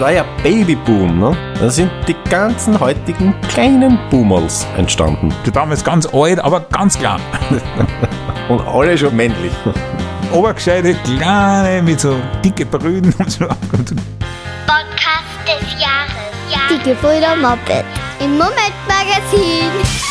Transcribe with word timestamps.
war 0.00 0.12
ja 0.12 0.24
Babyboom, 0.42 1.18
ne? 1.18 1.36
Da 1.60 1.70
sind 1.70 1.90
die 2.06 2.16
ganzen 2.30 2.78
heutigen 2.78 3.34
kleinen 3.48 3.98
Boomers 4.10 4.66
entstanden. 4.76 5.32
Die 5.44 5.50
damals 5.50 5.82
ganz 5.84 6.06
alt, 6.12 6.38
aber 6.40 6.60
ganz 6.60 6.98
klein. 6.98 7.20
Und 8.48 8.60
alle 8.66 8.96
schon 8.96 9.14
männlich. 9.16 9.52
Obergescheite, 10.32 10.94
kleine, 11.04 11.82
mit 11.82 12.00
so 12.00 12.16
dicke 12.44 12.66
Brüden 12.66 13.14
und 13.18 13.30
so. 13.30 13.46
Podcast 13.46 13.58
des 15.46 15.80
Jahres. 15.80 16.12
Ja. 16.50 16.60
Die 16.70 16.82
Gebrüder 16.90 17.36
Moped 17.36 17.84
im 18.20 18.32
Moment-Magazin. 18.32 20.07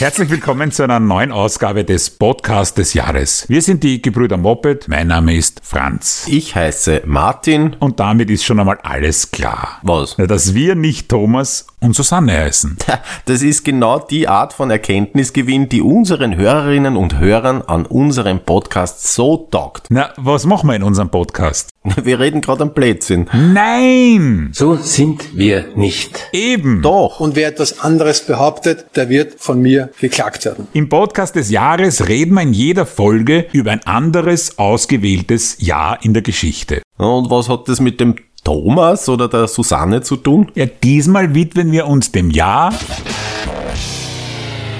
Herzlich 0.00 0.30
willkommen 0.30 0.70
zu 0.70 0.84
einer 0.84 1.00
neuen 1.00 1.32
Ausgabe 1.32 1.84
des 1.84 2.08
Podcast 2.08 2.78
des 2.78 2.94
Jahres. 2.94 3.44
Wir 3.48 3.60
sind 3.62 3.82
die 3.82 4.00
Gebrüder 4.00 4.36
Moped. 4.36 4.86
Mein 4.86 5.08
Name 5.08 5.34
ist 5.34 5.60
Franz. 5.64 6.24
Ich 6.28 6.54
heiße 6.54 7.02
Martin. 7.04 7.74
Und 7.80 7.98
damit 7.98 8.30
ist 8.30 8.44
schon 8.44 8.60
einmal 8.60 8.78
alles 8.84 9.32
klar. 9.32 9.80
Was? 9.82 10.14
Dass 10.14 10.54
wir 10.54 10.76
nicht 10.76 11.08
Thomas 11.08 11.66
und 11.80 11.96
Susanne 11.96 12.32
heißen. 12.32 12.76
Das 13.24 13.42
ist 13.42 13.64
genau 13.64 13.98
die 13.98 14.28
Art 14.28 14.52
von 14.52 14.70
Erkenntnisgewinn, 14.70 15.68
die 15.68 15.82
unseren 15.82 16.36
Hörerinnen 16.36 16.96
und 16.96 17.18
Hörern 17.18 17.62
an 17.62 17.84
unserem 17.84 18.40
Podcast 18.40 19.12
so 19.12 19.48
taugt. 19.50 19.86
Na, 19.90 20.12
was 20.16 20.46
machen 20.46 20.68
wir 20.68 20.76
in 20.76 20.82
unserem 20.82 21.10
Podcast? 21.10 21.70
Wir 22.02 22.20
reden 22.20 22.40
gerade 22.40 22.62
am 22.62 22.74
Blödsinn. 22.74 23.28
Nein! 23.32 24.50
So 24.52 24.76
sind 24.76 25.38
wir 25.38 25.68
nicht. 25.74 26.28
Eben. 26.32 26.82
Doch. 26.82 27.20
Und 27.20 27.34
wer 27.34 27.48
etwas 27.48 27.80
anderes 27.80 28.26
behauptet, 28.26 28.86
der 28.94 29.08
wird 29.08 29.40
von 29.40 29.62
mir 29.62 29.87
geklagt 30.00 30.44
werden. 30.44 30.68
Im 30.72 30.88
Podcast 30.88 31.36
des 31.36 31.50
Jahres 31.50 32.08
reden 32.08 32.34
wir 32.34 32.42
in 32.42 32.52
jeder 32.52 32.86
Folge 32.86 33.46
über 33.52 33.72
ein 33.72 33.84
anderes 33.86 34.58
ausgewähltes 34.58 35.56
Jahr 35.60 35.98
in 36.02 36.14
der 36.14 36.22
Geschichte. 36.22 36.82
Und 36.96 37.30
was 37.30 37.48
hat 37.48 37.68
das 37.68 37.80
mit 37.80 38.00
dem 38.00 38.16
Thomas 38.44 39.08
oder 39.08 39.28
der 39.28 39.48
Susanne 39.48 40.02
zu 40.02 40.16
tun? 40.16 40.50
Ja, 40.54 40.66
diesmal 40.66 41.34
widmen 41.34 41.72
wir 41.72 41.86
uns 41.86 42.12
dem 42.12 42.30
Jahr 42.30 42.72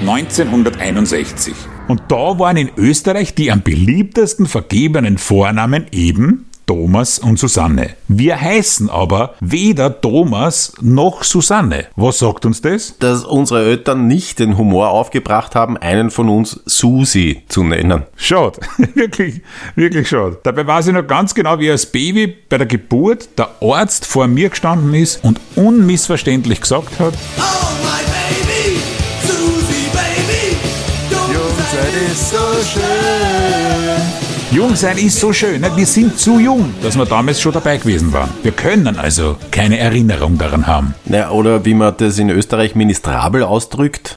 1961. 0.00 1.54
Und 1.88 2.02
da 2.08 2.38
waren 2.38 2.56
in 2.56 2.70
Österreich 2.76 3.34
die 3.34 3.50
am 3.50 3.62
beliebtesten 3.62 4.46
vergebenen 4.46 5.18
Vornamen 5.18 5.86
eben 5.90 6.47
Thomas 6.68 7.18
und 7.18 7.38
Susanne. 7.38 7.94
Wir 8.08 8.38
heißen 8.38 8.90
aber 8.90 9.34
weder 9.40 10.02
Thomas 10.02 10.74
noch 10.82 11.24
Susanne. 11.24 11.86
Was 11.96 12.18
sagt 12.18 12.44
uns 12.44 12.60
das? 12.60 12.94
Dass 12.98 13.24
unsere 13.24 13.64
Eltern 13.64 14.06
nicht 14.06 14.38
den 14.38 14.58
Humor 14.58 14.90
aufgebracht 14.90 15.54
haben, 15.54 15.78
einen 15.78 16.10
von 16.10 16.28
uns 16.28 16.60
Susi 16.66 17.42
zu 17.48 17.64
nennen. 17.64 18.02
Schade. 18.16 18.60
wirklich, 18.94 19.40
wirklich 19.76 20.10
schade. 20.10 20.38
Dabei 20.42 20.66
weiß 20.66 20.88
ich 20.88 20.92
noch 20.92 21.06
ganz 21.06 21.34
genau, 21.34 21.58
wie 21.58 21.70
als 21.70 21.86
Baby 21.86 22.26
bei 22.26 22.58
der 22.58 22.66
Geburt 22.66 23.30
der 23.38 23.48
Arzt 23.62 24.04
vor 24.04 24.26
mir 24.26 24.50
gestanden 24.50 24.92
ist 24.92 25.24
und 25.24 25.40
unmissverständlich 25.56 26.60
gesagt 26.60 27.00
hat, 27.00 27.14
Oh 27.38 27.42
my 27.82 28.02
baby, 28.44 28.78
Susie 29.22 29.88
baby, 29.94 30.58
Jungsein 31.32 32.12
ist 32.12 32.30
so 32.30 32.36
schön. 32.74 33.17
Jung 34.50 34.74
sein 34.76 34.96
ist 34.96 35.20
so 35.20 35.30
schön, 35.30 35.60
ne? 35.60 35.70
wir 35.76 35.84
sind 35.84 36.18
zu 36.18 36.38
jung, 36.38 36.72
dass 36.82 36.96
wir 36.96 37.04
damals 37.04 37.38
schon 37.38 37.52
dabei 37.52 37.76
gewesen 37.76 38.14
waren. 38.14 38.30
Wir 38.42 38.52
können 38.52 38.96
also 38.96 39.36
keine 39.50 39.78
Erinnerung 39.78 40.38
daran 40.38 40.66
haben. 40.66 40.94
Na, 41.04 41.30
oder 41.30 41.66
wie 41.66 41.74
man 41.74 41.94
das 41.98 42.18
in 42.18 42.30
Österreich 42.30 42.74
ministrabel 42.74 43.42
ausdrückt. 43.42 44.14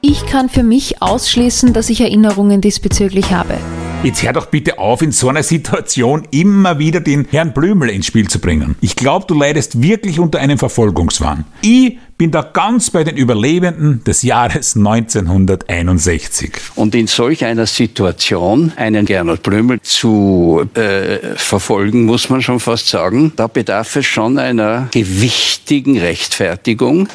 Ich 0.00 0.24
kann 0.24 0.48
für 0.48 0.62
mich 0.62 1.02
ausschließen, 1.02 1.74
dass 1.74 1.90
ich 1.90 2.00
Erinnerungen 2.00 2.62
diesbezüglich 2.62 3.32
habe. 3.32 3.58
Jetzt 4.04 4.22
hör 4.22 4.34
doch 4.34 4.46
bitte 4.46 4.78
auf, 4.78 5.00
in 5.00 5.12
so 5.12 5.30
einer 5.30 5.42
Situation 5.42 6.28
immer 6.30 6.78
wieder 6.78 7.00
den 7.00 7.26
Herrn 7.30 7.54
Blümel 7.54 7.88
ins 7.88 8.04
Spiel 8.04 8.28
zu 8.28 8.38
bringen. 8.38 8.76
Ich 8.82 8.96
glaube, 8.96 9.24
du 9.26 9.32
leidest 9.32 9.80
wirklich 9.80 10.20
unter 10.20 10.40
einem 10.40 10.58
Verfolgungswahn. 10.58 11.46
Ich 11.62 11.96
bin 12.18 12.30
da 12.30 12.42
ganz 12.42 12.90
bei 12.90 13.02
den 13.02 13.16
Überlebenden 13.16 14.04
des 14.04 14.20
Jahres 14.20 14.76
1961. 14.76 16.52
Und 16.74 16.94
in 16.94 17.06
solch 17.06 17.46
einer 17.46 17.64
Situation 17.64 18.74
einen 18.76 19.06
Gernot 19.06 19.42
Blümel 19.42 19.80
zu 19.80 20.68
äh, 20.74 21.34
verfolgen, 21.36 22.04
muss 22.04 22.28
man 22.28 22.42
schon 22.42 22.60
fast 22.60 22.88
sagen, 22.88 23.32
da 23.36 23.46
bedarf 23.46 23.96
es 23.96 24.04
schon 24.04 24.38
einer 24.38 24.88
gewichtigen 24.92 25.98
Rechtfertigung. 25.98 27.08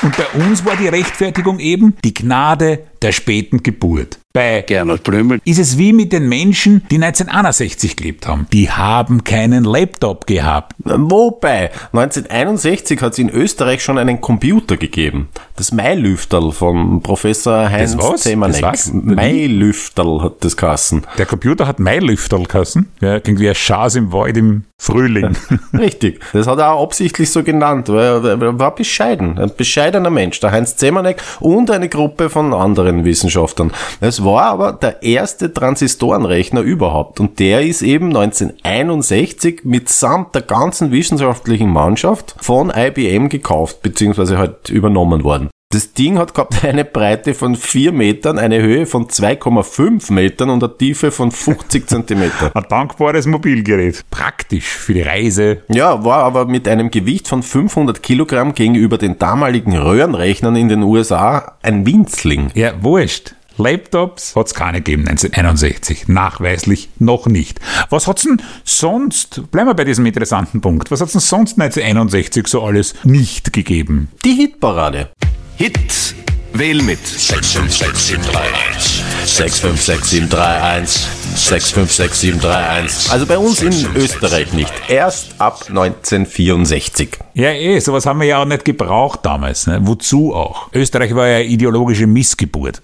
Und 0.00 0.16
bei 0.16 0.46
uns 0.46 0.64
war 0.64 0.76
die 0.76 0.88
Rechtfertigung 0.88 1.58
eben 1.58 1.94
die 2.04 2.14
Gnade 2.14 2.84
der 3.02 3.12
späten 3.12 3.62
Geburt. 3.62 4.18
Bei 4.38 4.62
Gernot 4.62 5.02
Blümel 5.02 5.40
ist 5.44 5.58
es 5.58 5.78
wie 5.78 5.92
mit 5.92 6.12
den 6.12 6.28
Menschen, 6.28 6.84
die 6.92 6.94
1961 6.94 7.96
gelebt 7.96 8.28
haben. 8.28 8.46
Die 8.52 8.70
haben 8.70 9.24
keinen 9.24 9.64
Laptop 9.64 10.28
gehabt. 10.28 10.76
Wobei, 10.84 11.72
1961 11.92 13.02
hat 13.02 13.14
es 13.14 13.18
in 13.18 13.30
Österreich 13.30 13.82
schon 13.82 13.98
einen 13.98 14.20
Computer 14.20 14.76
gegeben. 14.76 15.28
Das 15.56 15.72
Mailüfterl 15.72 16.52
von 16.52 17.02
Professor 17.02 17.68
Heinz? 17.68 17.96
Zemanek. 18.22 18.78
Mailüfterl 18.92 20.22
hat 20.22 20.44
das 20.44 20.56
kassen. 20.56 21.04
Der 21.18 21.26
Computer 21.26 21.66
hat 21.66 21.80
Mailüfterl 21.80 22.46
kassen. 22.46 22.92
Ja, 23.00 23.18
klingt 23.18 23.40
wie 23.40 23.48
ein 23.48 23.56
Schaß 23.56 23.96
im 23.96 24.12
Wald 24.12 24.36
im 24.36 24.62
Frühling. 24.80 25.36
Richtig. 25.76 26.20
Das 26.32 26.46
hat 26.46 26.60
er 26.60 26.72
auch 26.72 26.84
absichtlich 26.84 27.30
so 27.30 27.42
genannt, 27.42 27.88
weil 27.88 28.24
er 28.24 28.58
war 28.58 28.74
bescheiden. 28.74 29.36
Ein 29.38 29.50
bescheidener 29.56 30.10
Mensch. 30.10 30.38
Der 30.40 30.52
Heinz 30.52 30.76
Zemanek 30.76 31.20
und 31.40 31.70
eine 31.70 31.88
Gruppe 31.88 32.30
von 32.30 32.54
anderen 32.54 33.04
Wissenschaftlern. 33.04 33.72
Es 34.00 34.24
war 34.24 34.44
aber 34.44 34.72
der 34.72 35.02
erste 35.02 35.52
Transistorenrechner 35.52 36.60
überhaupt. 36.60 37.18
Und 37.18 37.40
der 37.40 37.62
ist 37.62 37.82
eben 37.82 38.16
1961 38.16 39.62
mitsamt 39.64 40.34
der 40.34 40.42
ganzen 40.42 40.92
wissenschaftlichen 40.92 41.70
Mannschaft 41.70 42.36
von 42.38 42.72
IBM 42.74 43.28
gekauft, 43.28 43.82
beziehungsweise 43.82 44.38
halt 44.38 44.68
übernommen 44.68 45.24
worden. 45.24 45.50
Das 45.70 45.92
Ding 45.92 46.16
hat 46.16 46.32
gehabt 46.32 46.64
eine 46.64 46.86
Breite 46.86 47.34
von 47.34 47.54
4 47.54 47.92
Metern, 47.92 48.38
eine 48.38 48.62
Höhe 48.62 48.86
von 48.86 49.06
2,5 49.06 50.10
Metern 50.14 50.48
und 50.48 50.64
eine 50.64 50.78
Tiefe 50.78 51.10
von 51.10 51.30
50 51.30 51.86
Zentimeter. 51.86 52.50
Ein 52.54 52.64
dankbares 52.70 53.26
Mobilgerät. 53.26 54.02
Praktisch 54.10 54.64
für 54.64 54.94
die 54.94 55.02
Reise. 55.02 55.62
Ja, 55.68 56.02
war 56.06 56.24
aber 56.24 56.46
mit 56.46 56.66
einem 56.66 56.90
Gewicht 56.90 57.28
von 57.28 57.42
500 57.42 58.02
Kilogramm 58.02 58.54
gegenüber 58.54 58.96
den 58.96 59.18
damaligen 59.18 59.76
Röhrenrechnern 59.76 60.56
in 60.56 60.70
den 60.70 60.82
USA 60.82 61.58
ein 61.60 61.84
Winzling. 61.84 62.50
Ja, 62.54 62.72
wurscht. 62.82 63.34
Laptops 63.58 64.36
hat's 64.36 64.54
keine 64.54 64.78
gegeben 64.78 65.06
1961. 65.06 66.08
Nachweislich 66.08 66.88
noch 66.98 67.26
nicht. 67.26 67.60
Was 67.90 68.06
hat's 68.06 68.22
denn 68.22 68.40
sonst, 68.64 69.50
bleiben 69.50 69.68
wir 69.68 69.74
bei 69.74 69.84
diesem 69.84 70.06
interessanten 70.06 70.62
Punkt, 70.62 70.90
was 70.90 71.02
hat's 71.02 71.12
denn 71.12 71.20
sonst 71.20 71.60
1961 71.60 72.46
so 72.46 72.62
alles 72.62 72.94
nicht 73.04 73.52
gegeben? 73.52 74.08
Die 74.24 74.32
Hitparade. 74.32 75.10
Hit. 75.58 76.14
Wähl 76.52 76.80
mit 76.82 77.04
656731. 77.04 79.02
656731. 79.26 81.08
656731. 81.34 83.10
Also 83.10 83.26
bei 83.26 83.38
uns 83.38 83.60
in 83.62 83.96
Österreich 83.96 84.52
nicht. 84.52 84.72
Erst 84.88 85.40
ab 85.40 85.64
1964. 85.68 87.18
Ja, 87.34 87.50
eh, 87.50 87.80
sowas 87.80 88.06
haben 88.06 88.20
wir 88.20 88.28
ja 88.28 88.40
auch 88.40 88.44
nicht 88.44 88.64
gebraucht 88.64 89.18
damals. 89.24 89.66
Ne? 89.66 89.80
Wozu 89.82 90.32
auch? 90.32 90.72
Österreich 90.72 91.12
war 91.16 91.26
ja 91.26 91.38
eine 91.38 91.46
ideologische 91.46 92.06
Missgeburt. 92.06 92.80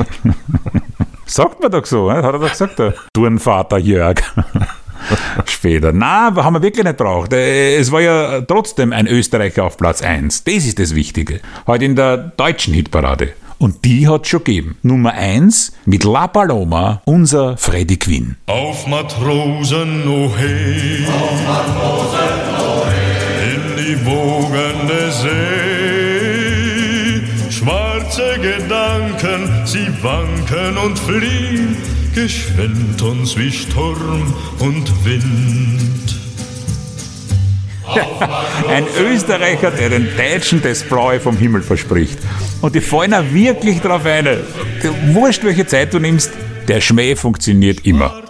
Sagt 1.24 1.62
man 1.62 1.70
doch 1.70 1.86
so, 1.86 2.10
ne? 2.10 2.18
hat 2.18 2.24
er 2.24 2.32
doch 2.38 2.50
gesagt, 2.50 2.78
der 2.78 2.92
Turnvater 3.14 3.78
Jörg. 3.78 4.20
Später. 5.46 5.92
Na, 5.92 6.34
haben 6.34 6.54
wir 6.56 6.62
wirklich 6.62 6.84
nicht 6.84 6.96
braucht. 6.96 7.32
Es 7.32 7.90
war 7.92 8.00
ja 8.00 8.40
trotzdem 8.42 8.92
ein 8.92 9.06
Österreicher 9.06 9.64
auf 9.64 9.76
Platz 9.76 10.02
1. 10.02 10.44
Das 10.44 10.66
ist 10.66 10.78
das 10.78 10.94
Wichtige. 10.94 11.40
Heute 11.66 11.84
in 11.84 11.96
der 11.96 12.16
deutschen 12.16 12.74
Hitparade. 12.74 13.34
Und 13.58 13.84
die 13.84 14.08
hat 14.08 14.26
schon 14.26 14.42
gegeben. 14.42 14.78
Nummer 14.82 15.12
1 15.12 15.72
mit 15.84 16.04
La 16.04 16.28
Paloma, 16.28 17.02
unser 17.04 17.58
Freddy 17.58 17.98
Quinn. 17.98 18.36
Auf 18.46 18.86
Matrosen, 18.86 20.08
oh 20.08 20.32
hey. 20.34 21.04
Auf 21.06 21.46
Matrosen, 21.46 22.40
oh 22.58 22.86
hey. 22.86 23.54
In 23.54 23.76
die 23.76 24.06
wogende 24.06 25.12
See. 25.12 26.40
Schwarze 27.50 28.38
Gedanken, 28.40 29.66
sie 29.66 29.88
wanken 30.02 30.78
und 30.78 30.98
fliehen. 30.98 31.99
Geschwind 32.14 33.00
uns 33.02 33.36
wie 33.36 33.50
Sturm 33.50 34.34
und 34.58 35.04
Wind. 35.04 36.20
Ein 38.68 38.84
Österreicher, 39.00 39.70
der 39.70 39.90
den 39.90 40.08
Deutschen 40.16 40.62
das 40.62 40.82
Blaue 40.82 41.20
vom 41.20 41.36
Himmel 41.36 41.62
verspricht. 41.62 42.18
Und 42.60 42.74
die 42.74 42.80
fallen 42.80 43.14
auch 43.14 43.24
wirklich 43.32 43.80
drauf 43.80 44.04
ein. 44.04 44.26
Wurscht, 45.12 45.44
welche 45.44 45.66
Zeit 45.66 45.94
du 45.94 45.98
nimmst, 45.98 46.32
der 46.68 46.80
Schmäh 46.80 47.16
funktioniert 47.16 47.86
immer. 47.86 48.22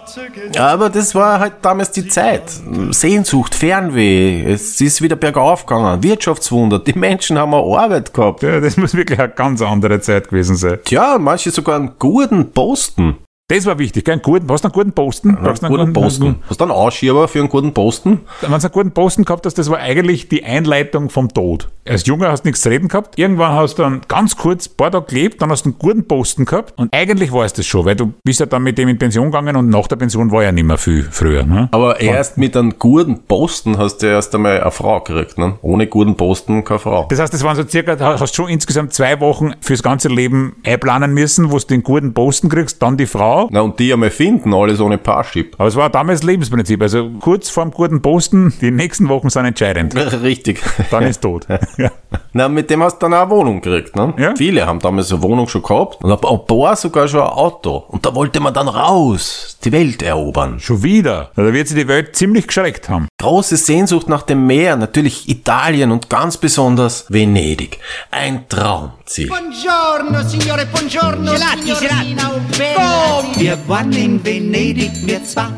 Aber 0.57 0.89
das 0.89 1.13
war 1.15 1.39
halt 1.39 1.53
damals 1.61 1.91
die 1.91 2.07
Zeit. 2.07 2.43
Sehnsucht, 2.91 3.55
Fernweh, 3.55 4.43
es 4.43 4.81
ist 4.81 5.01
wieder 5.01 5.15
bergauf 5.15 5.65
gegangen, 5.65 6.03
Wirtschaftswunder, 6.03 6.79
die 6.79 6.93
Menschen 6.93 7.37
haben 7.37 7.53
eine 7.53 7.63
Arbeit 7.63 8.13
gehabt. 8.13 8.43
Ja, 8.43 8.59
das 8.59 8.77
muss 8.77 8.93
wirklich 8.93 9.19
eine 9.19 9.29
ganz 9.29 9.61
andere 9.61 10.01
Zeit 10.01 10.29
gewesen 10.29 10.55
sein. 10.55 10.79
Tja, 10.83 11.17
manche 11.19 11.51
sogar 11.51 11.75
einen 11.75 11.91
guten 11.99 12.51
Posten. 12.51 13.17
Das 13.51 13.65
war 13.65 13.77
wichtig, 13.77 14.05
gell? 14.05 14.13
einen 14.13 14.21
guten, 14.21 14.49
hast 14.49 14.63
du 14.63 14.69
einen 14.69 14.73
guten 14.73 14.93
Posten? 14.93 15.35
Brauchst 15.35 15.61
du 15.61 15.67
Einen 15.67 15.75
guten 15.75 15.91
Posten. 15.91 16.35
Hast 16.47 16.61
du 16.61 16.63
einen 16.63 16.71
Ausschieber 16.71 17.27
für 17.27 17.39
einen 17.39 17.49
guten 17.49 17.73
Posten? 17.73 18.21
Wenn 18.39 18.49
du 18.49 18.55
einen 18.55 18.71
guten 18.71 18.91
Posten 18.91 19.25
gehabt 19.25 19.45
hast, 19.45 19.57
das 19.57 19.69
war 19.69 19.79
eigentlich 19.79 20.29
die 20.29 20.45
Einleitung 20.45 21.09
vom 21.09 21.27
Tod. 21.27 21.67
Als 21.85 22.05
Junge 22.05 22.29
hast 22.29 22.43
du 22.43 22.47
nichts 22.47 22.61
zu 22.61 22.69
reden 22.69 22.87
gehabt. 22.87 23.19
Irgendwann 23.19 23.51
hast 23.51 23.77
du 23.77 23.83
dann 23.83 24.01
ganz 24.07 24.37
kurz 24.37 24.69
ein 24.69 24.77
paar 24.77 24.91
Tage 24.91 25.07
gelebt, 25.07 25.41
dann 25.41 25.49
hast 25.49 25.65
du 25.65 25.71
einen 25.71 25.79
guten 25.79 26.07
Posten 26.07 26.45
gehabt. 26.45 26.75
Und 26.77 26.95
eigentlich 26.95 27.33
war 27.33 27.43
es 27.43 27.51
das 27.51 27.65
schon, 27.65 27.83
weil 27.83 27.97
du 27.97 28.13
bist 28.23 28.39
ja 28.39 28.45
dann 28.45 28.63
mit 28.63 28.77
dem 28.77 28.87
in 28.87 28.97
Pension 28.97 29.25
gegangen 29.25 29.57
und 29.57 29.67
nach 29.67 29.87
der 29.87 29.97
Pension 29.97 30.31
war 30.31 30.43
ja 30.43 30.53
nicht 30.53 30.63
mehr 30.63 30.77
viel 30.77 31.03
früher. 31.03 31.43
Ne? 31.43 31.67
Aber 31.73 31.99
erst 31.99 32.37
mit 32.37 32.55
einem 32.55 32.79
guten 32.79 33.23
Posten 33.23 33.77
hast 33.77 33.97
du 33.97 34.07
erst 34.07 34.33
einmal 34.33 34.61
eine 34.61 34.71
Frau 34.71 35.01
gekriegt. 35.01 35.37
Ne? 35.37 35.55
Ohne 35.61 35.87
guten 35.87 36.15
Posten 36.15 36.63
keine 36.63 36.79
Frau. 36.79 37.07
Das 37.09 37.19
heißt, 37.19 37.33
das 37.33 37.43
waren 37.43 37.57
so 37.57 37.67
circa, 37.67 37.97
du 37.97 38.05
hast 38.05 38.33
schon 38.33 38.47
insgesamt 38.47 38.93
zwei 38.93 39.19
Wochen 39.19 39.55
fürs 39.59 39.83
ganze 39.83 40.07
Leben 40.07 40.55
einplanen 40.63 41.13
müssen, 41.13 41.51
wo 41.51 41.57
du 41.57 41.65
den 41.65 41.83
guten 41.83 42.13
Posten 42.13 42.47
kriegst, 42.47 42.81
dann 42.81 42.95
die 42.95 43.07
Frau. 43.07 43.40
Na, 43.51 43.61
und 43.61 43.79
die 43.79 43.91
einmal 43.93 44.09
finden, 44.09 44.53
alles 44.53 44.79
ohne 44.79 44.97
Parship. 44.97 45.55
Aber 45.57 45.67
es 45.67 45.75
war 45.75 45.89
damals 45.89 46.23
Lebensprinzip. 46.23 46.81
Also 46.81 47.09
kurz 47.19 47.49
vorm 47.49 47.71
guten 47.71 48.01
Posten, 48.01 48.53
die 48.61 48.71
nächsten 48.71 49.09
Wochen 49.09 49.29
sind 49.29 49.45
entscheidend. 49.45 49.95
Richtig. 50.21 50.61
Dann 50.89 51.03
ist 51.03 51.21
tot. 51.21 51.47
ja. 51.77 51.91
Na, 52.33 52.47
mit 52.47 52.69
dem 52.69 52.83
hast 52.83 52.97
du 52.97 53.05
dann 53.07 53.13
auch 53.13 53.21
eine 53.23 53.31
Wohnung 53.31 53.61
gekriegt. 53.61 53.95
Ne? 53.95 54.13
Ja. 54.17 54.33
Viele 54.35 54.65
haben 54.65 54.79
damals 54.79 55.11
eine 55.11 55.21
Wohnung 55.21 55.47
schon 55.47 55.63
gehabt 55.63 56.03
und 56.03 56.11
ein 56.11 56.45
paar 56.47 56.75
sogar 56.75 57.07
schon 57.07 57.21
ein 57.21 57.27
Auto. 57.27 57.83
Und 57.87 58.05
da 58.05 58.13
wollte 58.15 58.39
man 58.39 58.53
dann 58.53 58.67
raus, 58.67 59.57
die 59.63 59.71
Welt 59.71 60.01
erobern. 60.01 60.59
Schon 60.59 60.83
wieder. 60.83 61.31
Da 61.35 61.53
wird 61.53 61.67
sich 61.67 61.77
die 61.77 61.87
Welt 61.87 62.15
ziemlich 62.15 62.47
geschreckt 62.47 62.89
haben. 62.89 63.07
Große 63.21 63.55
Sehnsucht 63.55 64.09
nach 64.09 64.23
dem 64.23 64.47
Meer, 64.47 64.75
natürlich 64.75 65.29
Italien 65.29 65.91
und 65.91 66.09
ganz 66.09 66.37
besonders 66.37 67.05
Venedig. 67.07 67.77
Ein 68.09 68.49
Traumziel. 68.49 69.27
Buongiorno, 69.27 70.27
signore, 70.27 70.65
buongiorno. 70.65 71.31
Gelati, 71.31 71.61
signorina, 71.61 72.31
gelati. 72.51 73.39
Wir 73.39 73.59
waren 73.67 73.93
in 73.93 74.25
Venedig, 74.25 74.89
wir 75.05 75.23
zwar. 75.23 75.53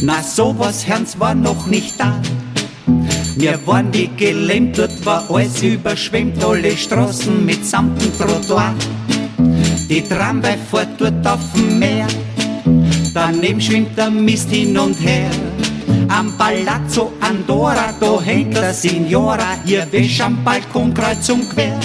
Na, 0.00 0.22
sowas 0.22 0.86
Herrns 0.86 1.20
war 1.20 1.34
noch 1.34 1.66
nicht 1.66 2.00
da. 2.00 2.18
Wir 3.36 3.58
waren 3.66 3.92
wie 3.92 4.08
gelähmt, 4.16 4.78
dort 4.78 5.04
war 5.04 5.28
alles 5.28 5.62
überschwemmt, 5.62 6.42
alle 6.42 6.74
Straßen 6.74 7.44
mit 7.44 7.66
samtem 7.66 8.16
Trottoir. 8.16 8.74
Die 9.90 10.00
Tramway 10.00 10.56
fährt 10.70 10.98
dort 10.98 11.26
auf 11.26 11.52
dem 11.54 11.78
Meer, 11.78 12.06
daneben 13.12 13.60
schwimmt 13.60 13.98
der 13.98 14.08
Mist 14.08 14.48
hin 14.48 14.78
und 14.78 14.94
her. 14.94 15.30
Am 16.08 16.32
Palazzo 16.38 17.12
Andorra, 17.20 17.92
da 18.00 18.20
hängt 18.20 18.56
der 18.56 18.72
Signora, 18.72 19.58
ihr 19.64 19.86
Wäsch 19.90 20.20
am 20.20 20.42
Balkon 20.44 20.94
kreuz 20.94 21.28
und 21.28 21.50
quer. 21.50 21.78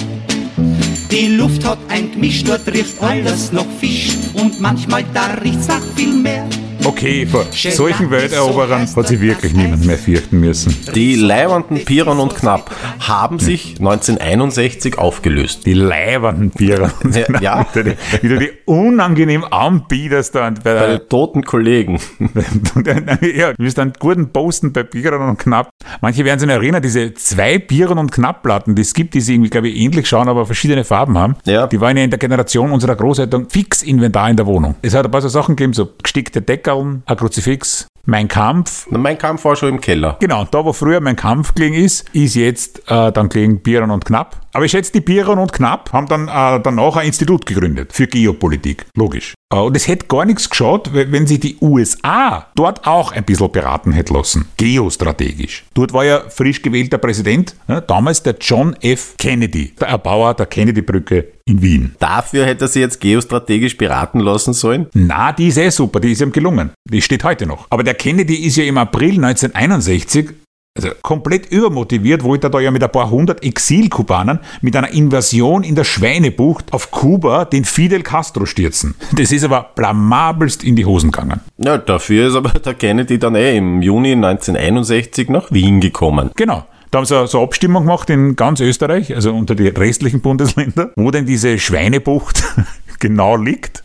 Die 1.10 1.26
Luft 1.28 1.64
hat 1.64 1.78
ein 1.88 2.10
Gemisch, 2.12 2.44
dort 2.44 2.66
riecht 2.68 3.02
alles 3.02 3.52
nach 3.52 3.66
Fisch 3.80 4.16
und 4.34 4.60
manchmal 4.60 5.04
da 5.12 5.26
riecht's 5.42 5.68
nach 5.68 5.82
viel 5.94 6.14
mehr. 6.14 6.46
Okay, 6.84 7.26
vor 7.26 7.46
solchen 7.52 8.10
Welteroberern 8.10 8.88
hat 8.94 9.08
sich 9.08 9.20
wirklich 9.20 9.54
niemand 9.54 9.84
mehr 9.84 9.98
fürchten 9.98 10.40
müssen. 10.40 10.76
Die 10.94 11.14
Leihwanden 11.14 11.84
Piron 11.84 12.18
und 12.18 12.34
Knapp 12.34 12.74
haben 13.08 13.38
sich 13.38 13.76
1961 13.78 14.98
aufgelöst. 14.98 15.66
Die 15.66 15.74
leibernden 15.74 16.50
Bierer. 16.50 16.92
Ja, 17.12 17.40
ja. 17.40 17.66
Wie 17.72 17.82
du 17.82 17.90
die, 17.90 17.96
wie 18.22 18.28
du 18.28 18.38
die 18.38 18.52
unangenehm 18.64 19.44
anbiederst 19.44 20.34
da. 20.34 20.50
Bei 20.50 20.74
Bei 20.74 20.86
den 20.98 21.08
toten 21.08 21.44
Kollegen. 21.44 22.00
ja, 23.34 23.52
du 23.52 23.62
bist 23.62 23.78
einen 23.78 23.92
guten 23.98 24.30
Posten 24.32 24.72
bei 24.72 24.82
Bierern 24.82 25.28
und 25.28 25.38
Knapp. 25.38 25.70
Manche 26.00 26.24
werden 26.24 26.38
sich 26.38 26.48
erinnern, 26.48 26.82
diese 26.82 27.14
zwei 27.14 27.58
Bierern 27.58 27.98
und 27.98 28.12
Knapp-Platten, 28.12 28.74
die 28.74 28.82
es 28.82 28.94
gibt, 28.94 29.14
die 29.14 29.20
sie 29.20 29.34
irgendwie, 29.34 29.50
glaube 29.50 29.68
ich, 29.68 29.76
ähnlich 29.76 30.08
schauen, 30.08 30.28
aber 30.28 30.46
verschiedene 30.46 30.84
Farben 30.84 31.18
haben. 31.18 31.36
Ja. 31.44 31.66
Die 31.66 31.80
waren 31.80 31.96
ja 31.96 32.04
in 32.04 32.10
der 32.10 32.18
Generation 32.18 32.72
unserer 32.72 32.96
Großeltern 32.96 33.48
fix 33.50 33.82
Inventar 33.82 34.30
in 34.30 34.36
der 34.36 34.46
Wohnung. 34.46 34.76
Es 34.82 34.94
hat 34.94 35.04
ein 35.04 35.10
paar 35.10 35.22
so 35.22 35.28
Sachen 35.28 35.56
gegeben, 35.56 35.72
so 35.72 35.88
gestickte 36.02 36.42
Deckeln, 36.42 37.02
ein 37.06 37.16
Kruzifix, 37.16 37.88
mein 38.04 38.28
Kampf. 38.28 38.86
Mein 38.90 39.16
Kampf 39.18 39.44
war 39.44 39.56
schon 39.56 39.68
im 39.70 39.80
Keller. 39.80 40.16
Genau, 40.20 40.44
da 40.50 40.64
wo 40.64 40.72
früher 40.72 41.00
mein 41.00 41.16
Kampf 41.16 41.54
gelegen 41.54 41.74
ist, 41.74 42.08
ist 42.12 42.34
jetzt 42.34 42.80
äh, 42.90 43.12
dann 43.12 43.28
gelegen 43.28 43.60
Bieron 43.62 43.90
und 43.90 44.04
Knapp. 44.04 44.40
Aber 44.54 44.64
ich 44.66 44.70
schätze, 44.72 44.92
die 44.92 45.00
Bieron 45.00 45.38
und 45.38 45.52
Knapp 45.52 45.92
haben 45.92 46.06
dann 46.08 46.28
äh, 46.28 46.60
danach 46.62 46.96
ein 46.96 47.06
Institut 47.06 47.46
gegründet 47.46 47.92
für 47.92 48.06
Geopolitik. 48.06 48.84
Logisch. 48.96 49.34
Äh, 49.52 49.56
und 49.58 49.76
es 49.76 49.88
hätte 49.88 50.06
gar 50.08 50.24
nichts 50.26 50.50
geschaut, 50.50 50.92
we- 50.92 51.10
wenn 51.10 51.26
sich 51.26 51.40
die 51.40 51.56
USA 51.60 52.46
dort 52.54 52.86
auch 52.86 53.12
ein 53.12 53.24
bisschen 53.24 53.50
beraten 53.50 53.92
hätte 53.92 54.12
lassen. 54.12 54.46
Geostrategisch. 54.58 55.64
Dort 55.74 55.92
war 55.92 56.04
ja 56.04 56.22
frisch 56.28 56.60
gewählter 56.60 56.98
Präsident, 56.98 57.54
äh, 57.68 57.80
damals 57.86 58.22
der 58.22 58.36
John 58.40 58.76
F. 58.80 59.14
Kennedy, 59.18 59.74
der 59.80 59.88
Erbauer 59.88 60.34
der 60.34 60.46
Kennedy-Brücke 60.46 61.28
in 61.46 61.62
Wien. 61.62 61.94
Dafür 61.98 62.44
hätte 62.46 62.66
er 62.66 62.68
sich 62.68 62.80
jetzt 62.80 63.00
geostrategisch 63.00 63.76
beraten 63.78 64.20
lassen 64.20 64.52
sollen. 64.52 64.86
Na, 64.92 65.32
die 65.32 65.48
ist 65.48 65.56
eh 65.58 65.70
super, 65.70 65.98
die 66.00 66.12
ist 66.12 66.20
ihm 66.20 66.30
gelungen. 66.32 66.70
Die 66.88 67.00
steht 67.02 67.24
heute 67.24 67.46
noch. 67.46 67.66
Aber 67.70 67.82
der 67.82 67.91
Kennedy 67.94 68.36
ist 68.46 68.56
ja 68.56 68.64
im 68.64 68.78
April 68.78 69.24
1961 69.24 70.30
also 70.74 70.88
komplett 71.02 71.52
übermotiviert, 71.52 72.24
wollte 72.24 72.46
er 72.46 72.50
da 72.50 72.58
ja 72.58 72.70
mit 72.70 72.82
ein 72.82 72.90
paar 72.90 73.10
hundert 73.10 73.44
Exilkubanern 73.44 74.40
mit 74.62 74.74
einer 74.74 74.90
Invasion 74.90 75.64
in 75.64 75.74
der 75.74 75.84
Schweinebucht 75.84 76.72
auf 76.72 76.90
Kuba 76.90 77.44
den 77.44 77.66
Fidel 77.66 78.02
Castro 78.02 78.46
stürzen. 78.46 78.94
Das 79.14 79.32
ist 79.32 79.44
aber 79.44 79.70
blamabelst 79.74 80.64
in 80.64 80.74
die 80.74 80.86
Hosen 80.86 81.10
gegangen. 81.10 81.40
Ja, 81.58 81.76
dafür 81.76 82.28
ist 82.28 82.36
aber 82.36 82.58
der 82.58 82.72
Kennedy 82.72 83.18
dann 83.18 83.34
eh 83.34 83.58
im 83.58 83.82
Juni 83.82 84.12
1961 84.12 85.28
nach 85.28 85.52
Wien 85.52 85.80
gekommen. 85.80 86.30
Genau. 86.36 86.64
Da 86.90 86.98
haben 86.98 87.06
sie 87.06 87.26
so 87.26 87.38
eine 87.38 87.44
Abstimmung 87.44 87.84
gemacht 87.84 88.10
in 88.10 88.36
ganz 88.36 88.60
Österreich, 88.60 89.14
also 89.14 89.34
unter 89.34 89.54
die 89.54 89.68
restlichen 89.68 90.20
Bundesländer, 90.20 90.90
wo 90.96 91.10
denn 91.10 91.24
diese 91.24 91.58
Schweinebucht 91.58 92.44
genau 92.98 93.36
liegt. 93.36 93.81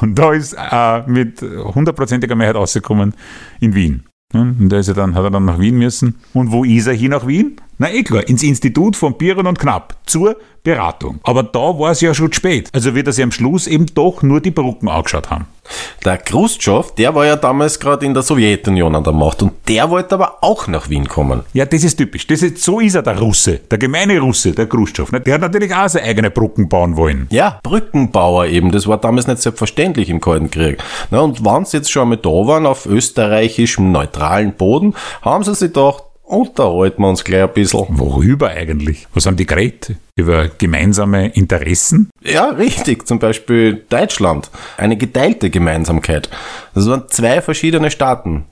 Und 0.00 0.18
da 0.18 0.32
ist 0.32 0.54
äh, 0.54 1.02
mit 1.06 1.42
hundertprozentiger 1.42 2.34
Mehrheit 2.34 2.56
rausgekommen 2.56 3.14
in 3.60 3.74
Wien. 3.74 4.04
Und 4.32 4.68
da 4.68 4.78
ist 4.78 4.88
er 4.88 4.94
dann, 4.94 5.14
hat 5.14 5.24
er 5.24 5.30
dann 5.30 5.44
nach 5.44 5.58
Wien 5.58 5.76
müssen. 5.76 6.16
Und 6.34 6.52
wo 6.52 6.64
ist 6.64 6.86
er 6.86 6.94
hier 6.94 7.08
nach 7.08 7.26
Wien? 7.26 7.56
Na 7.80 7.90
eh 7.90 8.02
klar, 8.02 8.28
ins 8.28 8.42
Institut 8.42 8.94
von 8.94 9.14
Bieren 9.14 9.46
und 9.46 9.58
Knapp 9.58 9.96
zur 10.04 10.36
Beratung. 10.62 11.18
Aber 11.22 11.42
da 11.42 11.78
war 11.78 11.92
es 11.92 12.02
ja 12.02 12.12
schon 12.12 12.30
spät. 12.30 12.68
Also 12.74 12.94
wird 12.94 13.06
er 13.06 13.14
sich 13.14 13.24
am 13.24 13.32
Schluss 13.32 13.66
eben 13.66 13.86
doch 13.94 14.20
nur 14.20 14.42
die 14.42 14.50
Brücken 14.50 14.86
angeschaut 14.90 15.30
haben. 15.30 15.46
Der 16.04 16.18
Khrushchev, 16.18 16.92
der 16.98 17.14
war 17.14 17.24
ja 17.24 17.36
damals 17.36 17.80
gerade 17.80 18.04
in 18.04 18.12
der 18.12 18.22
Sowjetunion 18.22 18.94
an 18.94 19.02
der 19.02 19.14
Macht 19.14 19.42
und 19.42 19.52
der 19.66 19.88
wollte 19.88 20.16
aber 20.16 20.42
auch 20.42 20.66
nach 20.66 20.90
Wien 20.90 21.08
kommen. 21.08 21.40
Ja, 21.54 21.64
das 21.64 21.82
ist 21.82 21.96
typisch. 21.96 22.26
Das 22.26 22.42
ist, 22.42 22.58
so 22.58 22.80
ist 22.80 22.96
er, 22.96 23.02
der 23.02 23.18
Russe. 23.18 23.60
Der 23.70 23.78
gemeine 23.78 24.20
Russe, 24.20 24.52
der 24.52 24.66
Khrushchev. 24.66 25.10
ne? 25.10 25.22
Der 25.22 25.34
hat 25.36 25.40
natürlich 25.40 25.74
auch 25.74 25.88
seine 25.88 26.04
eigene 26.04 26.30
Brücken 26.30 26.68
bauen 26.68 26.98
wollen. 26.98 27.28
Ja, 27.30 27.60
Brückenbauer 27.62 28.44
eben, 28.44 28.72
das 28.72 28.88
war 28.88 28.98
damals 28.98 29.26
nicht 29.26 29.40
selbstverständlich 29.40 30.10
im 30.10 30.20
Kalten 30.20 30.50
Krieg. 30.50 30.82
Na, 31.10 31.20
und 31.20 31.42
wenn 31.46 31.64
sie 31.64 31.78
jetzt 31.78 31.90
schon 31.90 32.02
einmal 32.02 32.18
da 32.18 32.28
waren, 32.28 32.66
auf 32.66 32.84
österreichischem 32.84 33.90
neutralen 33.90 34.52
Boden, 34.52 34.94
haben 35.22 35.44
sie 35.44 35.54
sich 35.54 35.72
gedacht, 35.72 36.04
unterhalten 36.30 37.02
wir 37.02 37.08
uns 37.08 37.24
gleich 37.24 37.42
ein 37.42 37.52
bisschen. 37.52 37.86
Worüber 37.90 38.48
eigentlich? 38.50 39.06
Was 39.14 39.26
haben 39.26 39.36
die 39.36 39.46
geredet? 39.46 39.96
Über 40.16 40.48
gemeinsame 40.48 41.28
Interessen? 41.28 42.10
Ja, 42.22 42.50
richtig. 42.50 43.06
Zum 43.06 43.18
Beispiel 43.18 43.84
Deutschland. 43.88 44.50
Eine 44.76 44.96
geteilte 44.96 45.50
Gemeinsamkeit. 45.50 46.28
Das 46.74 46.86
waren 46.88 47.04
zwei 47.08 47.40
verschiedene 47.40 47.90
Staaten 47.90 48.44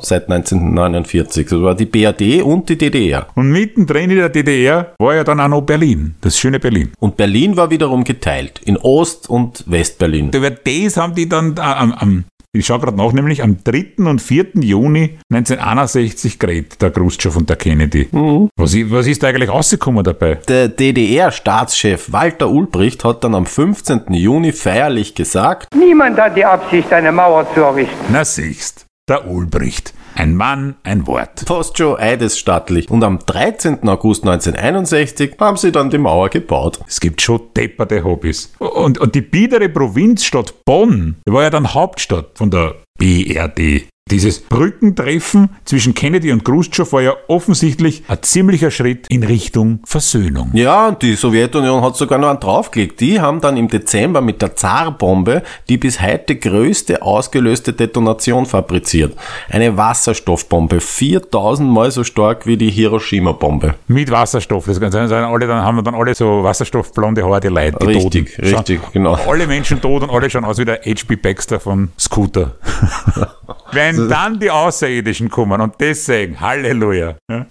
seit 0.00 0.30
1949. 0.30 1.48
Das 1.48 1.60
war 1.60 1.74
die 1.74 1.86
BRD 1.86 2.42
und 2.42 2.68
die 2.68 2.78
DDR. 2.78 3.26
Und 3.34 3.50
mittendrin 3.50 4.10
in 4.10 4.16
der 4.16 4.28
DDR 4.28 4.94
war 4.98 5.14
ja 5.14 5.24
dann 5.24 5.40
auch 5.40 5.48
noch 5.48 5.62
Berlin. 5.62 6.14
Das 6.20 6.38
schöne 6.38 6.60
Berlin. 6.60 6.92
Und 6.98 7.16
Berlin 7.16 7.56
war 7.56 7.70
wiederum 7.70 8.04
geteilt. 8.04 8.60
In 8.64 8.76
Ost- 8.76 9.28
und 9.28 9.64
Westberlin. 9.66 10.30
Über 10.30 10.50
das 10.50 10.96
haben 10.96 11.14
die 11.14 11.28
dann 11.28 11.54
da 11.54 11.76
am, 11.76 11.92
am 11.92 12.24
ich 12.58 12.66
schaue 12.66 12.80
gerade 12.80 12.96
nach, 12.96 13.12
nämlich 13.12 13.42
am 13.42 13.56
3. 13.62 13.86
und 13.98 14.20
4. 14.20 14.46
Juni 14.60 15.18
1961 15.32 16.38
geredet, 16.38 16.80
der 16.82 16.90
Khrushchev 16.90 17.36
und 17.38 17.48
der 17.48 17.56
Kennedy. 17.56 18.08
Was, 18.56 18.74
i- 18.74 18.90
was 18.90 19.06
ist 19.06 19.22
da 19.22 19.28
eigentlich 19.28 19.48
rausgekommen 19.50 20.02
dabei? 20.04 20.36
Der 20.48 20.68
DDR-Staatschef 20.68 22.12
Walter 22.12 22.48
Ulbricht 22.50 23.04
hat 23.04 23.24
dann 23.24 23.34
am 23.34 23.46
15. 23.46 24.12
Juni 24.14 24.52
feierlich 24.52 25.14
gesagt, 25.14 25.68
Niemand 25.74 26.18
hat 26.18 26.36
die 26.36 26.44
Absicht, 26.44 26.92
eine 26.92 27.12
Mauer 27.12 27.46
zu 27.54 27.60
errichten. 27.60 27.94
Na 28.10 28.24
siehst, 28.24 28.86
der 29.08 29.28
Ulbricht. 29.30 29.92
Ein 30.18 30.34
Mann, 30.34 30.74
ein 30.82 31.06
Wort. 31.06 31.44
fast 31.46 31.78
schon 31.78 31.96
eidesstattlich. 31.96 32.90
Und 32.90 33.04
am 33.04 33.20
13. 33.20 33.88
August 33.88 34.24
1961 34.24 35.36
haben 35.38 35.56
sie 35.56 35.70
dann 35.70 35.90
die 35.90 35.98
Mauer 35.98 36.28
gebaut. 36.28 36.80
Es 36.88 36.98
gibt 36.98 37.22
schon 37.22 37.40
depperte 37.56 38.02
Hobbys. 38.02 38.52
Und, 38.58 38.98
und 38.98 39.14
die 39.14 39.20
biedere 39.20 39.68
Provinzstadt 39.68 40.64
Bonn, 40.64 41.18
die 41.24 41.32
war 41.32 41.44
ja 41.44 41.50
dann 41.50 41.72
Hauptstadt 41.72 42.30
von 42.34 42.50
der 42.50 42.74
BRD. 42.98 43.86
Dieses 44.10 44.40
Brückentreffen 44.40 45.50
zwischen 45.64 45.94
Kennedy 45.94 46.32
und 46.32 46.44
Khrushchev 46.44 46.92
war 46.92 47.02
ja 47.02 47.12
offensichtlich 47.28 48.02
ein 48.08 48.18
ziemlicher 48.22 48.70
Schritt 48.70 49.06
in 49.08 49.22
Richtung 49.22 49.80
Versöhnung. 49.84 50.50
Ja, 50.54 50.88
und 50.88 51.02
die 51.02 51.14
Sowjetunion 51.14 51.82
hat 51.82 51.96
sogar 51.96 52.18
noch 52.18 52.30
einen 52.30 52.40
draufgelegt. 52.40 53.00
Die 53.00 53.20
haben 53.20 53.40
dann 53.40 53.56
im 53.56 53.68
Dezember 53.68 54.20
mit 54.20 54.40
der 54.40 54.56
Zarbombe 54.56 55.42
die 55.68 55.76
bis 55.76 56.00
heute 56.00 56.36
größte 56.36 57.02
ausgelöste 57.02 57.72
Detonation 57.72 58.46
fabriziert. 58.46 59.14
Eine 59.50 59.76
Wasserstoffbombe, 59.76 60.80
4000 60.80 61.70
mal 61.70 61.90
so 61.90 62.04
stark 62.04 62.46
wie 62.46 62.56
die 62.56 62.70
Hiroshima-Bombe. 62.70 63.74
Mit 63.88 64.10
Wasserstoff. 64.10 64.66
Das 64.66 64.80
kann 64.80 64.90
sein, 64.90 65.10
alle, 65.10 65.46
dann 65.46 65.62
haben 65.62 65.76
wir 65.76 65.82
dann 65.82 65.94
alle 65.94 66.14
so 66.14 66.42
wasserstoffblonde 66.42 67.24
Haare, 67.24 67.40
die 67.40 67.48
Leute, 67.48 67.76
die 67.80 67.86
Richtig, 67.86 68.34
Toten. 68.36 68.48
richtig, 68.48 68.80
genau. 68.92 69.14
Alle 69.14 69.46
Menschen 69.46 69.80
tot 69.80 70.02
und 70.02 70.10
alle 70.10 70.30
schauen 70.30 70.44
aus 70.44 70.58
wie 70.58 70.64
der 70.64 70.80
H.P. 70.84 71.16
Baxter 71.16 71.60
von 71.60 71.90
Scooter. 71.98 72.56
Wenn 73.72 74.08
dann 74.08 74.38
die 74.38 74.50
Außerirdischen 74.50 75.28
kommen 75.28 75.60
und 75.60 75.74
das 75.78 76.04
sagen, 76.04 76.40
Halleluja. 76.40 77.16
Ja? 77.30 77.46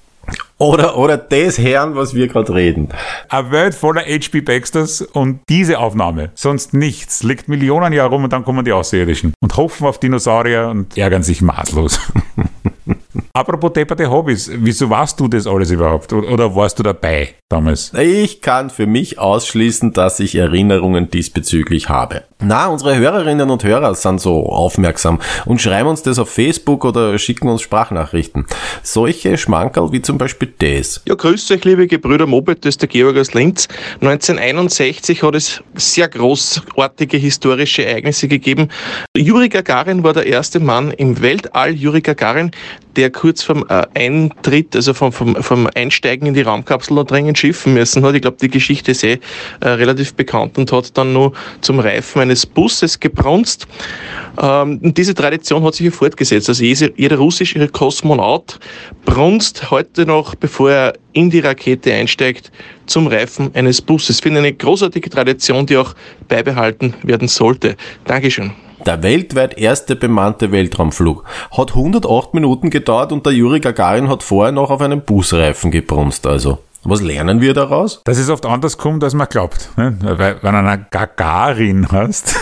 Oder, 0.58 0.98
oder 0.98 1.18
das 1.18 1.58
Herrn, 1.58 1.96
was 1.96 2.14
wir 2.14 2.28
gerade 2.28 2.54
reden. 2.54 2.90
Eine 3.30 3.52
Welt 3.52 3.76
voller 3.76 4.02
H.P. 4.02 4.42
Baxters 4.42 5.02
und 5.02 5.42
diese 5.50 5.80
Aufnahme, 5.80 6.32
sonst 6.34 6.74
nichts, 6.74 7.24
liegt 7.24 7.48
Millionen 7.48 7.94
Jahre 7.94 8.10
rum 8.10 8.24
und 8.24 8.34
dann 8.34 8.44
kommen 8.44 8.66
die 8.66 8.72
Außerirdischen 8.72 9.34
und 9.40 9.56
hoffen 9.56 9.86
auf 9.86 10.00
Dinosaurier 10.00 10.68
und 10.70 10.98
ärgern 10.98 11.24
sich 11.24 11.42
maßlos. 11.42 12.00
Apropos 13.38 13.72
depperte 13.72 14.10
Hobbys, 14.10 14.50
wieso 14.52 14.90
warst 14.90 15.20
du 15.20 15.28
das 15.28 15.46
alles 15.46 15.70
überhaupt? 15.70 16.12
Oder 16.12 16.56
warst 16.56 16.80
du 16.80 16.82
dabei 16.82 17.36
damals? 17.50 17.94
Ich 17.94 18.42
kann 18.42 18.72
für 18.72 18.88
mich 18.88 19.20
ausschließen, 19.20 19.94
dass 19.94 20.20
ich 20.20 20.34
Erinnerungen 20.34 21.12
diesbezüglich 21.12 21.88
habe. 21.88 22.24
Na, 22.40 22.68
unsere 22.68 22.98
Hörerinnen 22.98 23.52
und 23.52 23.64
Hörer 23.64 23.94
sind 23.94 24.22
so 24.22 24.48
aufmerksam 24.48 25.20
und 25.46 25.62
schreiben 25.62 25.90
uns 25.90 26.02
das 26.02 26.18
auf 26.18 26.30
Facebook 26.30 26.84
oder 26.84 27.18
schicken 27.20 27.48
uns 27.48 27.62
Sprachnachrichten. 27.62 28.48
Solche 28.82 29.38
Schmankerl 29.38 29.92
wie 29.92 30.02
zum 30.02 30.18
Beispiel 30.18 30.52
das. 30.58 31.04
Ja, 31.08 31.14
grüßt 31.14 31.52
euch, 31.52 31.64
liebe 31.64 31.86
Gebrüder 31.86 32.26
Moped, 32.26 32.66
das 32.66 32.70
ist 32.70 32.82
der 32.82 32.90
Georg 32.90 33.18
aus 33.18 33.36
Linz. 33.36 33.68
1961 34.02 35.22
hat 35.22 35.36
es 35.36 35.64
sehr 35.76 36.08
großartige 36.08 37.18
historische 37.18 37.86
Ereignisse 37.86 38.28
gegeben. 38.28 38.70
Juri 39.16 39.50
Gagarin 39.50 40.04
war 40.04 40.14
der 40.14 40.26
erste 40.26 40.60
Mann 40.60 40.90
im 40.92 41.22
Weltall, 41.22 41.76
Juri 41.76 42.02
Gagarin, 42.02 42.52
der 42.98 43.12
kurz 43.28 43.44
vom 43.44 43.66
äh, 43.68 43.86
Eintritt, 43.94 44.74
also 44.74 44.94
vom, 44.94 45.12
vom, 45.12 45.36
vom 45.36 45.68
Einsteigen 45.76 46.30
in 46.30 46.34
die 46.34 46.44
Raumkapsel 46.44 46.96
noch 46.96 47.04
dringend 47.04 47.38
schiffen 47.38 47.74
müssen 47.74 48.06
hat. 48.06 48.16
Ich 48.16 48.22
glaube, 48.22 48.38
die 48.42 48.50
Geschichte 48.50 48.92
ist 48.92 49.04
eh 49.04 49.20
äh, 49.60 49.68
relativ 49.68 50.14
bekannt 50.14 50.58
und 50.58 50.72
hat 50.72 50.98
dann 50.98 51.12
nur 51.12 51.34
zum 51.60 51.82
Reifen 51.82 52.22
eines 52.22 52.46
Busses 52.46 52.98
gebrunst. 52.98 53.68
Ähm, 54.42 54.80
diese 54.82 55.14
Tradition 55.14 55.62
hat 55.66 55.76
sich 55.76 55.88
ja 55.88 55.92
fortgesetzt. 55.92 56.48
Also 56.48 56.64
jeder, 56.64 56.90
jeder 56.96 57.18
russische 57.18 57.68
Kosmonaut 57.68 58.60
brunst 59.04 59.72
heute 59.72 60.06
noch, 60.06 60.34
bevor 60.36 60.72
er 60.72 60.94
in 61.12 61.30
die 61.30 61.40
Rakete 61.40 61.92
einsteigt, 61.92 62.50
zum 62.88 63.08
Reifen 63.08 63.52
eines 63.54 63.82
Busses. 63.82 64.18
Ich 64.18 64.24
finde 64.24 64.40
eine 64.40 64.54
großartige 64.54 65.10
Tradition, 65.10 65.66
die 65.66 65.78
auch 65.78 65.94
beibehalten 66.28 66.94
werden 67.04 67.28
sollte. 67.28 67.76
Dankeschön. 68.06 68.52
Der 68.86 69.04
weltweit 69.04 69.58
erste 69.58 69.96
bemannte 69.96 70.52
Weltraumflug 70.52 71.24
hat 71.52 71.76
108 71.76 72.34
Minuten 72.34 72.70
gedauert 72.70 73.12
und 73.12 73.26
der 73.26 73.34
Juri 73.34 73.60
Gagarin 73.60 74.08
hat 74.08 74.24
vorher 74.24 74.52
noch 74.52 74.70
auf 74.70 74.82
einem 74.82 75.02
Busreifen 75.02 75.72
gebrunst. 75.72 76.26
Also, 76.28 76.60
was 76.84 77.02
lernen 77.02 77.42
wir 77.42 77.54
daraus? 77.54 78.02
Dass 78.06 78.18
es 78.18 78.30
oft 78.30 78.46
anders 78.46 78.78
kommt, 78.78 79.04
als 79.04 79.14
man 79.14 79.28
glaubt. 79.28 79.70
Ne? 79.78 79.98
Weil, 80.02 80.38
wenn 80.42 80.54
du 80.54 80.60
eine 80.60 80.86
Gagarin 80.90 81.88
hast, 81.92 82.36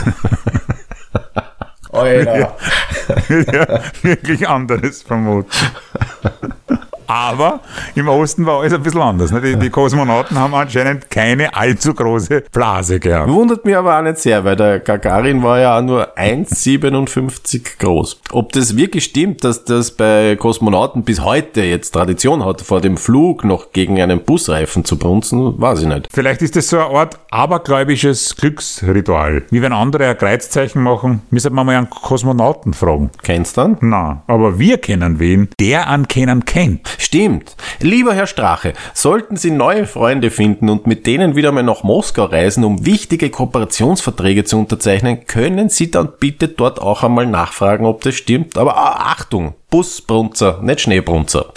Alter. 1.92 2.56
ja, 3.30 3.80
wirklich 4.02 4.48
anderes 4.48 5.02
vermuten. 5.04 5.50
Aber 7.08 7.62
im 7.96 8.08
Osten 8.08 8.46
war 8.46 8.62
alles 8.62 8.74
ein 8.74 8.84
bisschen 8.84 9.02
anders. 9.02 9.32
Ne? 9.32 9.42
Die, 9.42 9.56
die 9.58 9.70
Kosmonauten 9.70 10.38
haben 10.38 10.54
anscheinend 10.54 11.10
keine 11.10 11.56
allzu 11.56 11.94
große 11.94 12.44
Blase 12.52 13.00
gehabt. 13.00 13.30
Wundert 13.30 13.66
mich 13.66 13.76
aber 13.76 13.98
auch 13.98 14.02
nicht 14.02 14.20
sehr, 14.20 14.44
weil 14.44 14.56
der 14.56 14.80
Gagarin 14.80 15.44
war 15.44 15.60
ja 15.60 15.78
auch 15.78 15.82
nur 15.82 16.18
1,57 16.18 17.80
groß. 17.80 18.22
Ob 18.32 18.52
das 18.54 18.76
wirklich 18.78 19.06
stimmt, 19.06 19.44
dass 19.44 19.64
das 19.66 19.92
bei 19.92 20.36
Kosmonauten 20.36 21.04
bis 21.04 21.22
heute 21.22 21.62
jetzt 21.62 21.92
Tradition 21.92 22.44
hat, 22.44 22.62
vor 22.62 22.82
dem 22.82 22.98
Flug 22.98 23.44
noch 23.44 23.72
gegen 23.72 24.02
einen 24.02 24.24
Busreifen 24.24 24.86
zu 24.86 24.98
brunzen, 24.98 25.60
weiß 25.60 25.82
ich 25.82 25.88
nicht. 25.88 26.08
Vielleicht 26.12 26.42
ist 26.42 26.56
das 26.56 26.68
so 26.70 26.80
eine 26.80 26.98
Art 26.98 27.20
abergläubisches 27.32 28.36
Glücksritual. 28.36 29.44
Wie 29.50 29.62
wenn 29.62 29.74
andere 29.74 30.08
ein 30.08 30.18
Kreuzzeichen 30.18 30.82
machen, 30.82 31.22
müssen 31.30 31.54
wir 31.54 31.64
mal 31.64 31.76
einen 31.76 31.90
Kosmonauten 31.90 32.74
fragen. 32.74 33.10
Kennst 33.24 33.58
du 33.58 33.62
dann? 33.62 33.78
Na, 33.82 34.24
aber 34.28 34.60
wir 34.60 34.78
kennen 34.78 35.20
wen, 35.20 35.50
der 35.60 35.88
an 35.88 36.08
kennen 36.08 36.46
kennt. 36.46 36.95
Stimmt. 36.98 37.56
Lieber 37.80 38.14
Herr 38.14 38.28
Strache, 38.28 38.74
sollten 38.94 39.38
Sie 39.38 39.52
neue 39.52 39.86
Freunde 39.88 40.32
finden 40.32 40.70
und 40.70 40.88
mit 40.88 41.06
denen 41.06 41.36
wieder 41.36 41.52
mal 41.52 41.64
nach 41.64 41.84
Moskau 41.84 42.26
reisen, 42.26 42.64
um 42.64 42.86
wichtige 42.86 43.30
Kooperationsverträge 43.30 44.44
zu 44.44 44.58
unterzeichnen, 44.58 45.26
können 45.26 45.70
Sie 45.70 45.92
dann 45.92 46.10
bitte 46.20 46.48
dort 46.48 46.82
auch 46.82 47.04
einmal 47.04 47.26
nachfragen, 47.26 47.86
ob 47.86 48.02
das 48.02 48.16
stimmt. 48.16 48.58
Aber 48.58 48.78
ah, 48.78 49.12
Achtung, 49.12 49.56
Busbrunzer, 49.70 50.60
nicht 50.62 50.82
Schneebrunzer. 50.82 51.52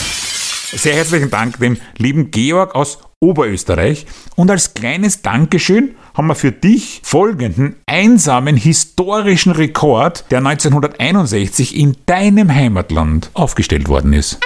Sehr 0.72 0.94
herzlichen 0.94 1.30
Dank 1.30 1.58
dem 1.58 1.78
lieben 1.96 2.30
Georg 2.30 2.74
aus 2.74 2.98
Oberösterreich. 3.20 4.06
Und 4.36 4.50
als 4.50 4.74
kleines 4.74 5.22
Dankeschön 5.22 5.94
haben 6.14 6.26
wir 6.26 6.34
für 6.34 6.52
dich 6.52 7.00
folgenden 7.02 7.76
einsamen 7.86 8.56
historischen 8.56 9.52
Rekord, 9.52 10.24
der 10.30 10.38
1961 10.38 11.76
in 11.76 11.96
deinem 12.06 12.54
Heimatland 12.54 13.30
aufgestellt 13.34 13.88
worden 13.88 14.12
ist. 14.12 14.38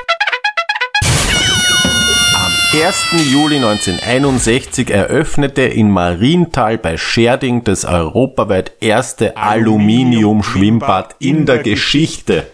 1. 2.75 3.31
Juli 3.31 3.57
1961 3.57 4.89
eröffnete 4.89 5.61
in 5.61 5.91
Marienthal 5.91 6.79
bei 6.79 6.97
Scherding 6.97 7.65
das 7.65 7.85
europaweit 7.85 8.73
erste 8.81 9.37
Aluminium-Schwimmbad 9.37 11.17
in 11.19 11.45
der 11.45 11.59
Geschichte. 11.59 12.47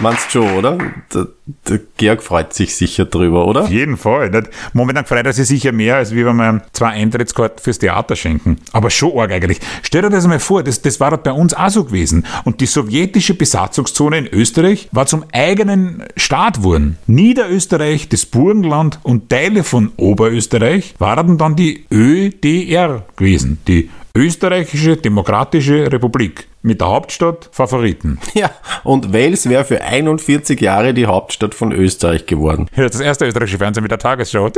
Meinst 0.00 0.30
schon, 0.30 0.50
oder? 0.52 0.78
Der, 1.12 1.26
der 1.68 1.80
Georg 1.96 2.22
freut 2.22 2.54
sich 2.54 2.76
sicher 2.76 3.04
drüber, 3.04 3.46
oder? 3.46 3.62
Auf 3.62 3.70
jeden 3.70 3.96
Fall. 3.96 4.30
Momentan 4.72 5.04
freut 5.04 5.26
er 5.26 5.32
sich 5.32 5.48
sicher 5.48 5.72
mehr, 5.72 5.96
als 5.96 6.14
wie 6.14 6.24
wenn 6.24 6.36
wir 6.36 6.62
zwei 6.72 6.90
Eintrittskarten 6.90 7.62
fürs 7.62 7.78
Theater 7.78 8.14
schenken. 8.14 8.58
Aber 8.72 8.90
schon 8.90 9.18
arg 9.18 9.32
eigentlich. 9.32 9.58
Stell 9.82 10.02
dir 10.02 10.10
das 10.10 10.26
mal 10.26 10.38
vor, 10.38 10.62
das, 10.62 10.82
das 10.82 11.00
war 11.00 11.16
bei 11.16 11.32
uns 11.32 11.54
auch 11.54 11.70
so 11.70 11.84
gewesen. 11.84 12.26
Und 12.44 12.60
die 12.60 12.66
sowjetische 12.66 13.34
Besatzungszone 13.34 14.18
in 14.18 14.26
Österreich 14.26 14.88
war 14.92 15.06
zum 15.06 15.24
eigenen 15.32 16.04
Staat 16.16 16.58
geworden. 16.58 16.98
Niederösterreich, 17.06 18.08
das 18.08 18.26
Burgenland 18.26 19.00
und 19.02 19.28
Teile 19.30 19.64
von 19.64 19.90
Oberösterreich 19.96 20.94
waren 20.98 21.38
dann 21.38 21.56
die 21.56 21.86
ÖDR 21.90 23.04
gewesen. 23.16 23.58
Die 23.66 23.90
Österreichische 24.18 24.96
Demokratische 24.96 25.92
Republik 25.92 26.48
mit 26.62 26.80
der 26.80 26.88
Hauptstadt 26.88 27.48
Favoriten. 27.52 28.18
Ja, 28.34 28.50
und 28.82 29.12
Wales 29.12 29.48
wäre 29.48 29.64
für 29.64 29.80
41 29.80 30.60
Jahre 30.60 30.92
die 30.92 31.06
Hauptstadt 31.06 31.54
von 31.54 31.70
Österreich 31.70 32.26
geworden. 32.26 32.66
Ja, 32.74 32.88
das 32.88 32.98
erste 32.98 33.26
österreichische 33.26 33.58
Fernsehen 33.58 33.82
mit 33.82 33.92
der 33.92 34.00
Tagesschau. 34.00 34.50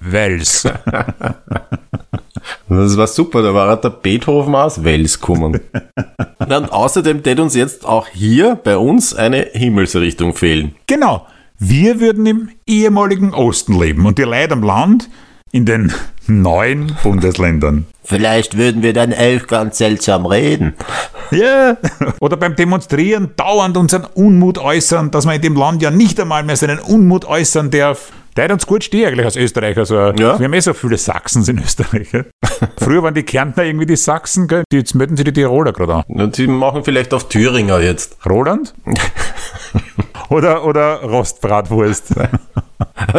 Wels. 0.00 0.66
Das 2.70 2.96
war 2.96 3.06
super, 3.06 3.42
da 3.42 3.52
war 3.52 3.76
der 3.76 3.90
Beethoven 3.90 4.54
aus 4.54 4.82
Wels 4.82 5.20
gekommen. 5.20 5.60
Und 6.38 6.72
außerdem 6.72 7.22
tät 7.22 7.38
uns 7.38 7.54
jetzt 7.54 7.84
auch 7.84 8.06
hier 8.06 8.54
bei 8.54 8.78
uns 8.78 9.14
eine 9.14 9.48
Himmelsrichtung 9.52 10.34
fehlen. 10.34 10.74
Genau. 10.86 11.26
Wir 11.58 12.00
würden 12.00 12.24
im 12.24 12.48
ehemaligen 12.66 13.34
Osten 13.34 13.78
leben 13.78 14.06
und 14.06 14.16
die 14.18 14.22
Leute 14.22 14.52
am 14.52 14.62
Land 14.62 15.10
in 15.52 15.66
den 15.66 15.92
neuen 16.26 16.96
Bundesländern. 17.02 17.86
Vielleicht 18.04 18.56
würden 18.56 18.82
wir 18.82 18.92
dann 18.92 19.12
elf 19.12 19.46
ganz 19.46 19.78
seltsam 19.78 20.26
reden. 20.26 20.74
Ja. 21.30 21.76
Oder 22.20 22.36
beim 22.36 22.56
Demonstrieren 22.56 23.30
dauernd 23.36 23.76
unseren 23.76 24.04
Unmut 24.04 24.58
äußern, 24.58 25.10
dass 25.10 25.26
man 25.26 25.36
in 25.36 25.42
dem 25.42 25.56
Land 25.56 25.82
ja 25.82 25.90
nicht 25.90 26.18
einmal 26.18 26.42
mehr 26.42 26.56
seinen 26.56 26.78
Unmut 26.78 27.24
äußern 27.24 27.70
darf. 27.70 28.12
Der 28.36 28.44
hat 28.44 28.52
uns 28.52 28.66
gut 28.66 28.84
stehen 28.84 29.08
eigentlich 29.08 29.26
als 29.26 29.36
Österreicher. 29.36 29.84
So. 29.84 29.96
Ja. 29.96 30.38
Wir 30.38 30.44
haben 30.44 30.52
eh 30.52 30.60
so 30.60 30.72
viele 30.72 30.98
Sachsen 30.98 31.44
in 31.46 31.58
Österreich. 31.58 32.08
Früher 32.78 33.02
waren 33.02 33.14
die 33.14 33.24
Kärntner 33.24 33.64
irgendwie 33.64 33.86
die 33.86 33.96
Sachsen, 33.96 34.46
gell? 34.46 34.64
jetzt 34.72 34.94
melden 34.94 35.16
sie 35.16 35.24
die 35.24 35.32
Tiroler 35.32 35.72
gerade 35.72 35.96
an. 35.96 36.04
Und 36.06 36.36
sie 36.36 36.46
machen 36.46 36.84
vielleicht 36.84 37.12
auf 37.12 37.28
Thüringer 37.28 37.80
jetzt. 37.80 38.16
Roland? 38.24 38.74
oder, 40.30 40.64
oder 40.64 41.02
Rostbratwurst? 41.02 42.14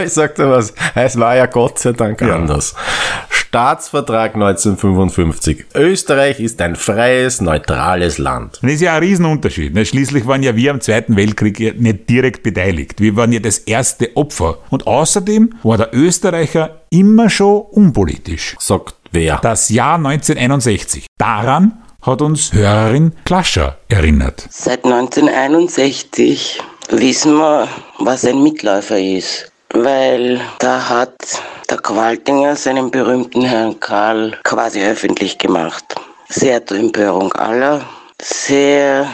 Ich 0.03 0.13
sag 0.13 0.36
dir 0.36 0.50
was, 0.50 0.74
es 0.96 1.20
war 1.20 1.36
ja 1.36 1.46
Gott 1.48 1.77
sei 1.80 1.91
Dank 1.91 2.22
Ja. 2.22 2.36
anders. 2.36 2.74
Staatsvertrag 3.30 4.36
1955. 4.36 5.65
Österreich 5.75 6.39
ist 6.39 6.62
ein 6.62 6.75
freies, 6.75 7.41
neutrales 7.41 8.18
Land. 8.18 8.60
Das 8.62 8.72
ist 8.72 8.82
ja 8.82 8.94
ein 8.96 9.03
Riesenunterschied. 9.03 9.74
ne? 9.74 9.86
Schließlich 9.86 10.25
waren 10.25 10.41
ja 10.44 10.56
wir 10.56 10.72
am 10.72 10.82
Zweiten 10.82 11.15
Weltkrieg 11.15 11.80
nicht 11.80 12.10
direkt 12.10 12.44
beteiligt. 12.44 13.01
Wir 13.01 13.15
waren 13.15 13.32
ja 13.32 13.39
das 13.39 13.58
erste 13.60 14.15
Opfer. 14.15 14.60
Und 14.70 14.88
außerdem 14.88 15.53
war 15.63 15.77
der 15.77 15.89
Österreicher 15.94 16.82
immer 16.89 17.30
schon 17.30 17.62
unpolitisch. 17.72 18.56
Sagt 18.60 18.96
wer? 19.12 19.38
Das 19.41 19.70
Jahr 19.70 19.96
1961. 19.96 21.08
Daran 21.18 21.74
hat 22.01 22.22
uns 22.22 22.53
Hörerin 22.53 23.13
Klascher 23.25 23.77
erinnert. 23.89 24.48
Seit 24.50 24.86
1961 24.86 26.62
wissen 26.90 27.38
wir, 27.38 27.68
was 28.00 28.26
ein 28.26 28.42
Mitläufer 28.44 29.00
ist, 29.00 29.52
weil 29.74 30.42
da 30.60 30.90
hat 30.90 31.42
der 31.70 31.78
Qualtinger 31.78 32.56
seinen 32.56 32.92
berühmten 32.92 33.44
Herrn 33.44 33.80
Karl 33.80 34.38
quasi 34.44 34.82
öffentlich 34.82 35.38
gemacht. 35.38 35.96
Sehr 36.30 36.66
zur 36.66 36.78
Empörung 36.78 37.32
aller, 37.34 37.82
sehr 38.22 39.08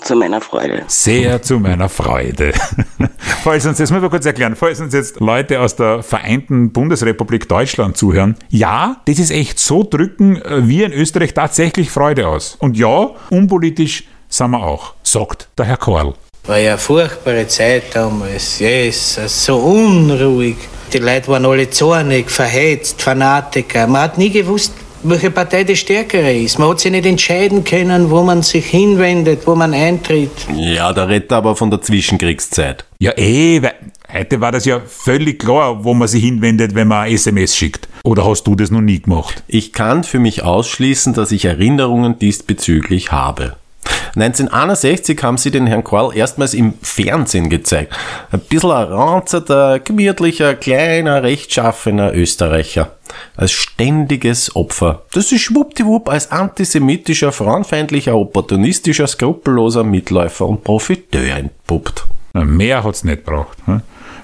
zu 0.00 0.16
meiner 0.16 0.40
Freude. 0.40 0.84
Sehr 0.88 1.42
zu 1.42 1.58
meiner 1.58 1.88
Freude. 1.88 2.52
falls 3.42 3.66
uns, 3.66 3.78
das 3.78 3.90
muss 3.90 4.02
ich 4.02 4.10
kurz 4.10 4.26
erklären, 4.26 4.56
falls 4.56 4.80
uns 4.80 4.94
jetzt 4.94 5.20
Leute 5.20 5.60
aus 5.60 5.76
der 5.76 6.02
Vereinten 6.02 6.72
Bundesrepublik 6.72 7.48
Deutschland 7.48 7.96
zuhören, 7.96 8.36
ja, 8.48 8.96
das 9.04 9.18
ist 9.18 9.30
echt 9.30 9.58
so 9.58 9.82
drücken 9.82 10.42
wir 10.44 10.86
in 10.86 10.92
Österreich 10.92 11.34
tatsächlich 11.34 11.90
Freude 11.90 12.28
aus. 12.28 12.56
Und 12.58 12.76
ja, 12.76 13.10
unpolitisch 13.30 14.04
sind 14.28 14.50
wir 14.52 14.62
auch, 14.62 14.94
sagt 15.02 15.48
der 15.58 15.66
Herr 15.66 15.76
Korl. 15.76 16.14
War 16.44 16.58
ja 16.58 16.70
eine 16.70 16.78
furchtbare 16.78 17.46
Zeit 17.46 17.94
damals. 17.94 18.58
Jesus, 18.58 19.44
so 19.44 19.58
unruhig. 19.58 20.56
Die 20.92 20.98
Leute 20.98 21.28
waren 21.28 21.46
alle 21.46 21.70
zornig, 21.70 22.28
verhetzt, 22.30 23.00
Fanatiker. 23.00 23.86
Man 23.86 24.02
hat 24.02 24.18
nie 24.18 24.30
gewusst, 24.30 24.72
welche 25.04 25.30
Partei 25.30 25.62
die 25.62 25.76
stärkere 25.76 26.32
ist. 26.34 26.58
Man 26.58 26.68
hat 26.68 26.80
sich 26.80 26.90
nicht 26.90 27.06
entscheiden 27.06 27.62
können, 27.62 28.10
wo 28.10 28.24
man 28.24 28.42
sich 28.42 28.66
hinwendet, 28.66 29.46
wo 29.46 29.54
man 29.54 29.72
eintritt. 29.72 30.32
Ja, 30.56 30.92
da 30.92 31.04
redet 31.04 31.30
er 31.30 31.38
aber 31.38 31.54
von 31.54 31.70
der 31.70 31.80
Zwischenkriegszeit. 31.80 32.86
Ja, 32.98 33.16
eh, 33.16 33.62
weil 33.62 33.74
heute 34.12 34.40
war 34.40 34.50
das 34.50 34.64
ja 34.64 34.80
völlig 34.84 35.38
klar, 35.38 35.84
wo 35.84 35.94
man 35.94 36.08
sich 36.08 36.24
hinwendet, 36.24 36.74
wenn 36.74 36.88
man 36.88 37.04
ein 37.04 37.12
SMS 37.12 37.56
schickt. 37.56 37.88
Oder 38.02 38.26
hast 38.26 38.48
du 38.48 38.56
das 38.56 38.72
noch 38.72 38.80
nie 38.80 39.00
gemacht? 39.00 39.44
Ich 39.46 39.72
kann 39.72 40.02
für 40.02 40.18
mich 40.18 40.42
ausschließen, 40.42 41.14
dass 41.14 41.30
ich 41.30 41.44
Erinnerungen 41.44 42.18
diesbezüglich 42.18 43.12
habe. 43.12 43.54
1961 44.14 45.22
haben 45.22 45.38
sie 45.38 45.50
den 45.50 45.66
Herrn 45.66 45.84
Korl 45.84 46.16
erstmals 46.16 46.54
im 46.54 46.74
Fernsehen 46.82 47.48
gezeigt. 47.48 47.94
Ein 48.30 48.40
bisschen 48.40 48.70
ein 48.70 48.88
ranzerter, 48.88 49.78
gemütlicher, 49.78 50.54
kleiner, 50.54 51.22
rechtschaffener 51.22 52.12
Österreicher. 52.14 52.96
Als 53.36 53.52
ständiges 53.52 54.54
Opfer. 54.56 55.02
Das 55.12 55.32
ist 55.32 55.42
schwuppdiwupp 55.42 56.08
als 56.08 56.30
antisemitischer, 56.30 57.32
frauenfeindlicher, 57.32 58.14
opportunistischer, 58.14 59.06
skrupelloser 59.06 59.84
Mitläufer 59.84 60.46
und 60.46 60.64
Profiteur 60.64 61.36
entpuppt. 61.36 62.06
Mehr 62.32 62.84
hat's 62.84 63.04
nicht 63.04 63.24
braucht. 63.24 63.58
Hm? 63.66 63.82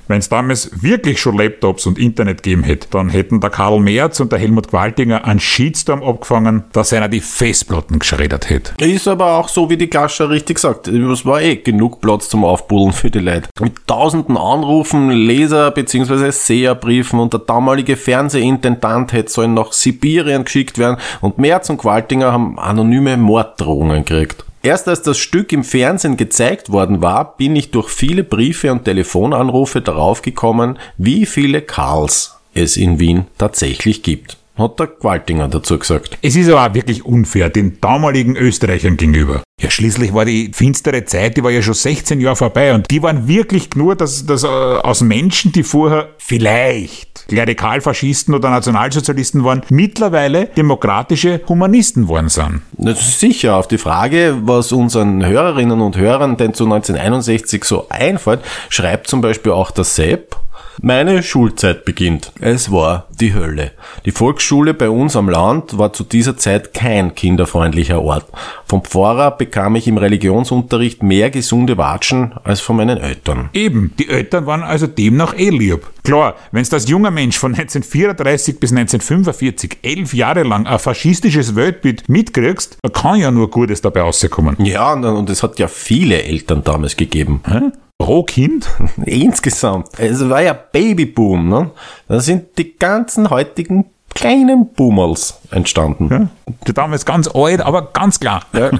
Wenn 0.09 0.19
es 0.19 0.29
damals 0.31 0.83
wirklich 0.83 1.21
schon 1.21 1.37
Laptops 1.37 1.87
und 1.87 1.99
Internet 1.99 2.43
gegeben 2.43 2.63
hätte, 2.63 2.89
dann 2.91 3.11
hätten 3.11 3.41
der 3.41 3.51
Karl 3.51 3.79
Merz 3.79 4.21
und 4.21 4.33
der 4.33 4.39
Helmut 4.39 4.69
Qualtinger 4.69 5.25
einen 5.25 5.39
Shitstorm 5.39 6.03
abgefangen, 6.03 6.65
dass 6.73 6.93
einer 6.93 7.09
die 7.09 7.21
Festplatten 7.21 7.99
geschreddert 7.99 8.49
hätte. 8.49 8.73
Ist 8.83 9.07
aber 9.07 9.37
auch 9.37 9.49
so, 9.49 9.69
wie 9.69 9.77
die 9.77 9.91
Gascher 9.91 10.31
richtig 10.31 10.59
sagt. 10.59 10.89
Es 10.89 11.27
war 11.27 11.43
eh 11.43 11.57
genug 11.57 12.01
Platz 12.01 12.29
zum 12.31 12.45
Aufbuddeln 12.45 12.93
für 12.93 13.11
die 13.11 13.19
Leute. 13.19 13.49
Mit 13.61 13.87
tausenden 13.87 14.37
Anrufen, 14.37 15.11
Leser- 15.11 15.71
bzw. 15.71 16.31
Seherbriefen 16.31 17.21
und 17.21 17.35
der 17.35 17.41
damalige 17.41 17.97
Fernsehintendant 17.97 19.13
hätte 19.13 19.31
sollen 19.31 19.55
nach 19.55 19.73
Sibirien 19.73 20.45
geschickt 20.45 20.79
werden 20.79 20.97
und 21.21 21.39
Merz 21.39 21.69
und 21.69 21.79
Qualtinger 21.79 22.33
haben 22.33 22.59
anonyme 22.59 23.17
Morddrohungen 23.17 24.05
gekriegt. 24.05 24.45
Erst 24.63 24.89
als 24.89 25.03
das 25.03 25.19
Stück 25.19 25.53
im 25.53 25.63
Fernsehen 25.63 26.17
gezeigt 26.17 26.71
worden 26.71 27.01
war, 27.01 27.37
bin 27.37 27.55
ich 27.55 27.71
durch 27.71 27.91
viele 27.91 28.25
Briefe 28.25 28.73
und 28.73 28.85
Telefonanrufe 28.85 29.81
darauf 29.81 30.23
gekommen, 30.23 30.79
wie 30.97 31.27
viele 31.27 31.63
Karls 31.63 32.37
es 32.55 32.77
in 32.77 32.99
Wien 32.99 33.27
tatsächlich 33.39 34.03
gibt. 34.03 34.37
Hat 34.57 34.81
der 34.81 34.89
Qualtinger 34.89 35.47
dazu 35.47 35.79
gesagt. 35.79 36.19
Es 36.21 36.35
ist 36.35 36.51
aber 36.51 36.69
auch 36.69 36.75
wirklich 36.75 37.05
unfair 37.05 37.49
den 37.49 37.81
damaligen 37.81 38.37
Österreichern 38.37 38.97
gegenüber. 38.97 39.45
Ja, 39.61 39.71
schließlich 39.71 40.13
war 40.13 40.25
die 40.25 40.51
finstere 40.53 41.05
Zeit, 41.05 41.37
die 41.37 41.45
war 41.45 41.53
ja 41.53 41.63
schon 41.63 41.75
16 41.75 42.21
Jahre 42.21 42.35
vorbei 42.35 42.75
und 42.75 42.91
die 42.91 43.01
waren 43.01 43.29
wirklich 43.29 43.77
nur 43.77 43.95
dass, 43.95 44.27
dass, 44.27 44.43
äh, 44.43 44.47
aus 44.47 45.01
Menschen, 45.01 45.53
die 45.53 45.63
vorher 45.63 46.09
vielleicht 46.19 47.08
Klerikalfaschisten 47.29 48.35
oder 48.35 48.51
Nationalsozialisten 48.51 49.45
waren, 49.45 49.63
mittlerweile 49.69 50.47
demokratische 50.47 51.43
Humanisten 51.49 52.09
worden 52.09 52.31
sind. 52.31 52.63
Das 52.73 53.01
ist 53.01 53.21
sicher. 53.21 53.57
Auf 53.57 53.69
die 53.69 53.79
Frage, 53.79 54.39
was 54.43 54.73
unseren 54.73 55.25
Hörerinnen 55.25 55.81
und 55.81 55.97
Hörern 55.97 56.37
denn 56.37 56.55
zu 56.55 56.65
1961 56.65 57.65
so 57.65 57.87
einfällt, 57.91 58.41
schreibt 58.71 59.09
zum 59.09 59.21
Beispiel 59.21 59.53
auch 59.53 59.71
der 59.71 59.85
Sepp, 59.85 60.37
meine 60.83 61.23
Schulzeit 61.23 61.85
beginnt. 61.85 62.33
Es 62.41 62.71
war 62.71 63.07
die 63.21 63.35
Hölle. 63.35 63.73
Die 64.05 64.11
Volksschule 64.11 64.75
bei 64.75 64.89
uns 64.91 65.17
am 65.17 65.29
Land 65.29 65.79
war 65.79 65.93
zu 65.93 66.05
dieser 66.05 66.37
Zeit 66.37 66.75
kein 66.75 67.15
kinderfreundlicher 67.15 68.01
Ort. 68.01 68.27
Vom 68.67 68.85
Pfarrer 68.85 69.33
bekam 69.33 69.77
ich 69.77 69.89
im 69.89 69.99
Religionsunterricht 69.99 71.03
mehr 71.03 71.31
gesunde 71.31 71.79
Watschen 71.79 72.35
als 72.45 72.61
von 72.61 72.77
meinen 72.77 72.99
Eltern. 72.99 73.51
Eben, 73.53 73.93
die 73.99 74.09
Eltern 74.09 74.47
waren 74.47 74.63
also 74.63 74.87
demnach 74.87 75.37
eh 75.37 75.51
lieb. 75.51 75.87
Klar, 76.05 76.37
wenn 76.53 76.65
du 76.65 76.73
als 76.73 76.89
junger 76.89 77.11
Mensch 77.11 77.39
von 77.39 77.53
1934 77.53 78.61
bis 78.61 78.71
1945 78.71 79.79
elf 79.83 80.15
Jahre 80.15 80.43
lang 80.43 80.67
ein 80.67 80.79
faschistisches 80.79 81.55
Weltbild 81.55 82.09
mitkriegst, 82.09 82.79
kann 82.93 83.21
ja 83.21 83.31
nur 83.31 83.51
Gutes 83.51 83.83
dabei 83.83 84.03
rauskommen. 84.03 84.57
Ja, 84.65 84.93
und 84.93 85.29
es 85.31 85.43
hat 85.43 85.59
ja 85.59 85.69
viele 85.69 86.23
Eltern 86.23 86.63
damals 86.65 86.97
gegeben. 86.97 87.41
Hä? 87.47 87.73
Pro 87.99 88.23
Kind? 88.23 88.69
Insgesamt. 89.05 89.99
Es 89.99 90.27
war 90.29 90.41
ja 90.41 90.53
Babyboom, 90.53 91.49
ne? 91.49 91.71
Da 92.07 92.21
sind 92.21 92.57
die 92.57 92.79
ganzen 92.79 93.29
heutigen 93.29 93.87
kleinen 94.15 94.73
Boomers 94.73 95.41
entstanden. 95.51 96.09
Ja, 96.11 96.53
die 96.67 96.75
damals 96.75 97.05
ganz 97.05 97.29
alt, 97.35 97.61
aber 97.61 97.83
ganz 97.93 98.21
klar. 98.21 98.43
Ja. 98.53 98.71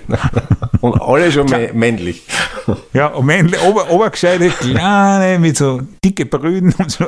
und 0.80 1.00
alle 1.00 1.30
schon 1.30 1.46
männlich. 1.74 2.22
Ja, 2.92 3.08
und 3.08 3.26
männlich, 3.26 3.60
ober, 3.62 3.90
obergescheite, 3.90 4.48
kleine, 4.50 5.38
mit 5.38 5.56
so 5.56 5.80
dicke 6.04 6.26
Brüden 6.26 6.74
und 6.78 6.90
so. 6.90 7.04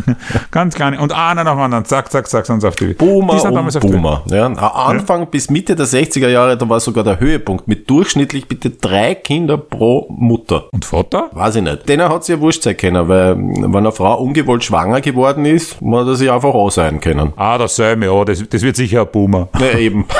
Ganz 0.50 0.74
kleine. 0.74 1.00
Und 1.00 1.12
einer 1.12 1.44
nach 1.44 1.52
dem 1.52 1.60
anderen, 1.60 1.84
zack, 1.84 2.10
zack, 2.10 2.28
zack, 2.28 2.46
sonst 2.46 2.64
auf 2.64 2.76
die 2.76 2.94
Boomer 2.94 3.42
und 3.44 3.80
Boomer. 3.80 4.22
Ja, 4.26 4.46
Anfang 4.46 5.20
ja. 5.20 5.24
bis 5.26 5.50
Mitte 5.50 5.76
der 5.76 5.86
60er 5.86 6.28
Jahre, 6.28 6.56
da 6.56 6.68
war 6.68 6.80
sogar 6.80 7.04
der 7.04 7.20
Höhepunkt 7.20 7.68
mit 7.68 7.88
durchschnittlich 7.88 8.48
bitte 8.48 8.70
drei 8.70 9.14
Kinder 9.14 9.58
pro 9.58 10.06
Mutter. 10.10 10.64
Und 10.72 10.84
Vater? 10.84 11.30
Weiß 11.32 11.56
ich 11.56 11.62
nicht. 11.62 11.88
Denen 11.88 12.08
hat 12.08 12.24
sie 12.24 12.32
ja 12.32 12.40
wurscht 12.40 12.62
sein 12.62 12.76
können, 12.76 13.08
weil 13.08 13.36
wenn 13.36 13.76
eine 13.76 13.92
Frau 13.92 14.18
ungewollt 14.20 14.64
schwanger 14.64 15.00
geworden 15.00 15.44
ist, 15.44 15.80
muss 15.80 16.18
sich 16.18 16.30
einfach 16.30 16.54
auch 16.54 16.70
sein 16.70 17.00
können. 17.00 17.32
Ah, 17.36 17.58
dasselbe, 17.58 18.06
ja, 18.06 18.24
das, 18.24 18.35
das 18.44 18.62
wird 18.62 18.76
sicher 18.76 19.02
ein 19.02 19.08
Boomer. 19.10 19.48
Ja, 19.58 19.78
eben. 19.78 20.06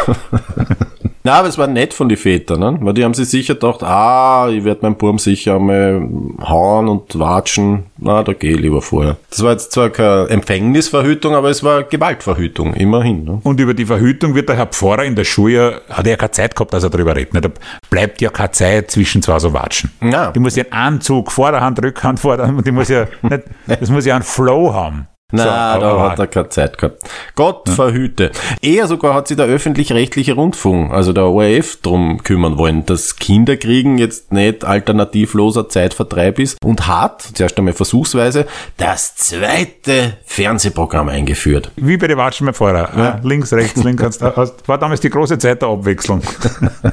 Na, 1.27 1.33
aber 1.41 1.49
es 1.49 1.59
war 1.59 1.67
nett 1.67 1.93
von 1.93 2.09
den 2.09 2.19
Vätern, 2.19 2.61
ne? 2.61 2.79
weil 2.83 2.95
die 2.95 3.03
haben 3.03 3.13
sich 3.13 3.29
sicher 3.29 3.55
gedacht, 3.55 3.83
ah, 3.83 4.49
ich 4.49 4.63
werde 4.63 4.83
meinen 4.83 4.95
Burm 4.95 5.19
sicher 5.19 5.57
einmal 5.57 6.09
hauen 6.41 6.87
und 6.87 7.19
watschen. 7.19 7.87
Na, 7.99 8.23
da 8.23 8.33
gehe 8.33 8.53
ich 8.53 8.61
lieber 8.61 8.81
vorher. 8.81 9.17
Das 9.29 9.43
war 9.43 9.51
jetzt 9.51 9.73
zwar 9.73 9.91
keine 9.91 10.29
Empfängnisverhütung, 10.29 11.35
aber 11.35 11.51
es 11.51 11.65
war 11.65 11.83
Gewaltverhütung, 11.83 12.75
immerhin. 12.75 13.25
Ne? 13.25 13.41
Und 13.43 13.59
über 13.59 13.75
die 13.75 13.87
Verhütung 13.87 14.37
wird 14.37 14.49
der 14.49 14.55
Herr 14.55 14.67
Pfarrer 14.67 15.03
in 15.03 15.17
der 15.17 15.25
Schule, 15.25 15.81
hat 15.91 16.07
er 16.07 16.13
ja 16.13 16.17
keine 16.17 16.31
Zeit 16.31 16.55
gehabt, 16.55 16.73
dass 16.73 16.85
er 16.85 16.91
darüber 16.91 17.17
redet. 17.17 17.45
Da 17.45 17.51
bleibt 17.91 18.21
ja 18.21 18.31
keine 18.31 18.53
Zeit 18.53 18.93
zwischen 18.93 19.21
zwei 19.21 19.41
so 19.41 19.53
Watschen. 19.53 19.91
Ja. 20.01 20.31
Die 20.31 20.39
muss 20.39 20.55
ja 20.55 20.63
einen 20.71 20.95
Anzug, 20.95 21.33
Vorderhand, 21.33 21.83
Rückhand, 21.83 22.21
Vorderhand, 22.21 22.65
die 22.65 22.71
muss 22.71 22.89
ja 22.89 23.09
nicht, 23.23 23.43
das 23.67 23.91
muss 23.91 24.07
ja 24.07 24.15
einen 24.15 24.23
Flow 24.23 24.73
haben. 24.73 25.09
Na, 25.33 25.75
so, 25.75 25.81
da 25.81 26.11
hat 26.11 26.19
er 26.21 26.29
keine 26.29 26.49
Zeit 26.51 26.79
gehabt. 26.79 27.03
Gott 27.35 27.67
ja. 27.67 27.75
verhüte. 27.75 28.31
Eher 28.63 28.87
sogar 28.87 29.13
hat 29.13 29.27
sich 29.27 29.37
der 29.37 29.47
öffentlich-rechtliche 29.47 30.35
Rundfunk, 30.35 30.93
also 30.93 31.13
der 31.13 31.25
ORF, 31.25 31.79
drum 31.83 32.23
kümmern 32.23 32.59
wollen, 32.59 32.87
dass 32.87 33.17
Kinderkriegen 33.17 33.99
jetzt 33.99 34.31
nicht 34.33 34.65
alternativloser 34.65 35.69
Zeitvertreib 35.69 36.39
ist 36.39 36.59
und 36.65 36.87
hat, 36.87 37.23
zuerst 37.23 37.59
einmal 37.59 37.75
versuchsweise, 37.75 38.47
das 38.77 39.17
zweite 39.17 40.17
Fernsehprogramm 40.27 41.09
eingeführt. 41.09 41.73
Wie 41.75 41.97
bei 41.97 42.07
den 42.07 42.19
Watschen 42.19 42.55
vorher. 42.55 42.89
Ja. 42.97 43.21
Links, 43.25 43.53
rechts, 43.53 43.83
links. 43.83 44.21
war 44.21 44.79
damals 44.79 45.01
die 45.01 45.11
große 45.11 45.39
Zeit 45.39 45.61
der 45.61 45.71
Abwechslung. 45.71 46.23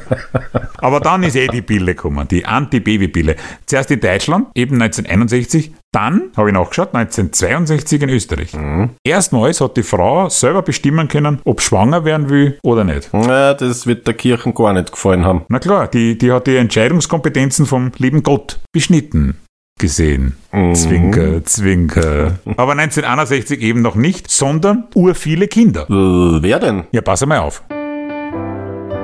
Aber 0.78 1.00
dann 1.00 1.22
ist 1.22 1.36
eh 1.36 1.48
die 1.48 1.62
Pille 1.62 1.94
gekommen, 1.94 2.28
die 2.28 2.46
Anti-Baby-Pille. 2.46 3.36
Zuerst 3.68 3.92
in 3.92 4.00
Deutschland, 4.00 4.48
eben 4.56 4.82
1961, 4.82 5.72
dann, 5.92 6.32
habe 6.36 6.50
ich 6.50 6.56
nachgeschaut, 6.56 6.96
1962 6.96 8.02
in 8.02 8.10
Österreich. 8.10 8.23
Mhm. 8.32 8.92
Erstmals 9.04 9.62
hat 9.62 9.78
die 9.78 9.84
Frau 9.84 10.30
selber 10.30 10.62
bestimmen 10.62 11.08
können, 11.08 11.40
ob 11.44 11.62
schwanger 11.62 12.06
werden 12.06 12.30
will 12.30 12.58
oder 12.64 12.84
nicht. 12.84 13.10
Ja, 13.14 13.54
das 13.54 13.88
wird 13.88 14.08
der 14.08 14.14
Kirchen 14.14 14.54
gar 14.54 14.74
nicht 14.74 14.92
gefallen 14.92 15.26
haben. 15.26 15.44
Na 15.50 15.60
klar, 15.60 15.88
die, 15.88 16.18
die 16.18 16.32
hat 16.32 16.48
die 16.48 16.56
Entscheidungskompetenzen 16.56 17.66
vom 17.66 17.92
lieben 17.98 18.24
Gott 18.24 18.60
beschnitten 18.72 19.38
gesehen. 19.80 20.38
Mhm. 20.52 20.76
Zwinker, 20.76 21.44
Zwinker. 21.44 22.40
Aber 22.58 22.74
1961 22.74 23.60
eben 23.60 23.82
noch 23.82 23.96
nicht, 23.96 24.30
sondern 24.30 24.86
ur 24.96 25.16
viele 25.16 25.48
Kinder. 25.48 25.90
Äh, 25.90 26.44
wer 26.44 26.60
denn? 26.60 26.84
Ja, 26.92 27.02
pass 27.02 27.26
mal 27.26 27.40
auf. 27.40 27.64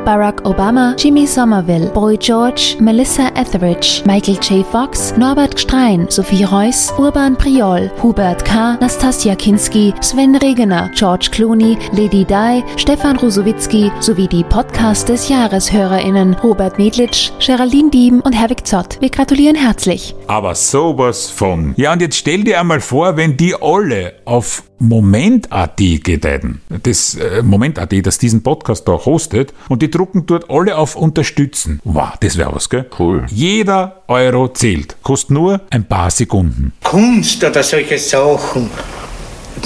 Barack 0.09 0.41
Obama, 0.41 0.95
Jimmy 0.97 1.27
Somerville, 1.27 1.87
Boy 1.93 2.17
George, 2.17 2.77
Melissa 2.79 3.31
Etheridge, 3.35 4.01
Michael 4.07 4.39
J. 4.41 4.65
Fox, 4.65 5.13
Norbert 5.15 5.55
Gstrein, 5.55 6.07
Sophie 6.09 6.45
Reuss, 6.45 6.91
Urban 6.97 7.37
Priol, 7.37 7.91
Hubert 8.01 8.43
K., 8.43 8.75
Nastasia 8.81 9.35
Kinski, 9.35 9.93
Sven 10.01 10.35
Regener, 10.35 10.89
George 10.95 11.29
Clooney, 11.29 11.77
Lady 11.91 12.25
Di, 12.25 12.63
Stefan 12.75 13.17
Rusowitzki 13.17 13.91
sowie 13.99 14.27
die 14.27 14.43
Podcast 14.43 15.09
des 15.09 15.29
Jahreshörerinnen 15.29 16.33
Robert 16.43 16.79
Medlitsch, 16.79 17.29
Geraldine 17.37 17.91
Dieben 17.91 18.21
und 18.21 18.33
Herwig 18.33 18.65
Zott. 18.65 18.99
Wir 18.99 19.11
gratulieren 19.11 19.55
herzlich. 19.55 20.15
Aber 20.25 20.55
sowas 20.55 21.29
von. 21.29 21.75
Ja, 21.77 21.93
und 21.93 22.01
jetzt 22.01 22.17
stell 22.17 22.43
dir 22.43 22.59
einmal 22.59 22.81
vor, 22.81 23.15
wenn 23.15 23.37
die 23.37 23.53
alle 23.61 24.13
auf 24.25 24.63
Moment.at 24.79 25.77
gedeihen. 25.77 26.61
Das 26.83 27.15
äh, 27.15 27.41
Moment.at, 27.43 27.93
das 28.05 28.17
diesen 28.17 28.43
Podcast 28.43 28.87
da 28.87 28.93
hostet 28.93 29.53
und 29.67 29.81
die 29.81 29.91
drucken 29.91 30.25
dort 30.25 30.49
alle 30.49 30.77
auf 30.77 30.95
Unterstützen. 30.95 31.79
Wow, 31.83 32.13
das 32.19 32.37
wäre 32.37 32.53
was, 32.55 32.69
gell? 32.69 32.85
Cool. 32.97 33.25
Jeder 33.29 34.01
Euro 34.07 34.47
zählt. 34.47 34.95
Kostet 35.03 35.31
nur 35.31 35.61
ein 35.69 35.83
paar 35.83 36.09
Sekunden. 36.09 36.73
Kunst 36.83 37.43
oder 37.43 37.61
solche 37.61 37.97
Sachen. 37.97 38.69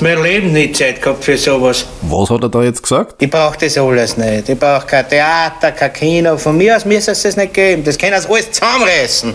Mein 0.02 0.22
Leben 0.24 0.52
nicht 0.52 0.76
Zeit 0.76 1.02
gehabt 1.02 1.24
für 1.24 1.38
sowas. 1.38 1.86
Was 2.02 2.30
hat 2.30 2.42
er 2.42 2.50
da 2.50 2.64
jetzt 2.64 2.82
gesagt? 2.82 3.22
Ich 3.22 3.30
brauch 3.30 3.56
das 3.56 3.78
alles 3.78 4.18
nicht. 4.18 4.50
Ich 4.50 4.60
brauch 4.60 4.86
kein 4.88 5.08
Theater, 5.08 5.72
kein 5.72 5.94
Kino. 5.94 6.38
Von 6.38 6.58
mir 6.58 6.76
aus 6.76 6.84
müssen 6.84 7.14
sie 7.14 7.28
es 7.28 7.38
nicht 7.38 7.54
geben. 7.54 7.84
Das 7.84 7.98
können 7.98 8.20
sie 8.20 8.28
alles 8.28 8.52
zusammenreißen. 8.52 9.34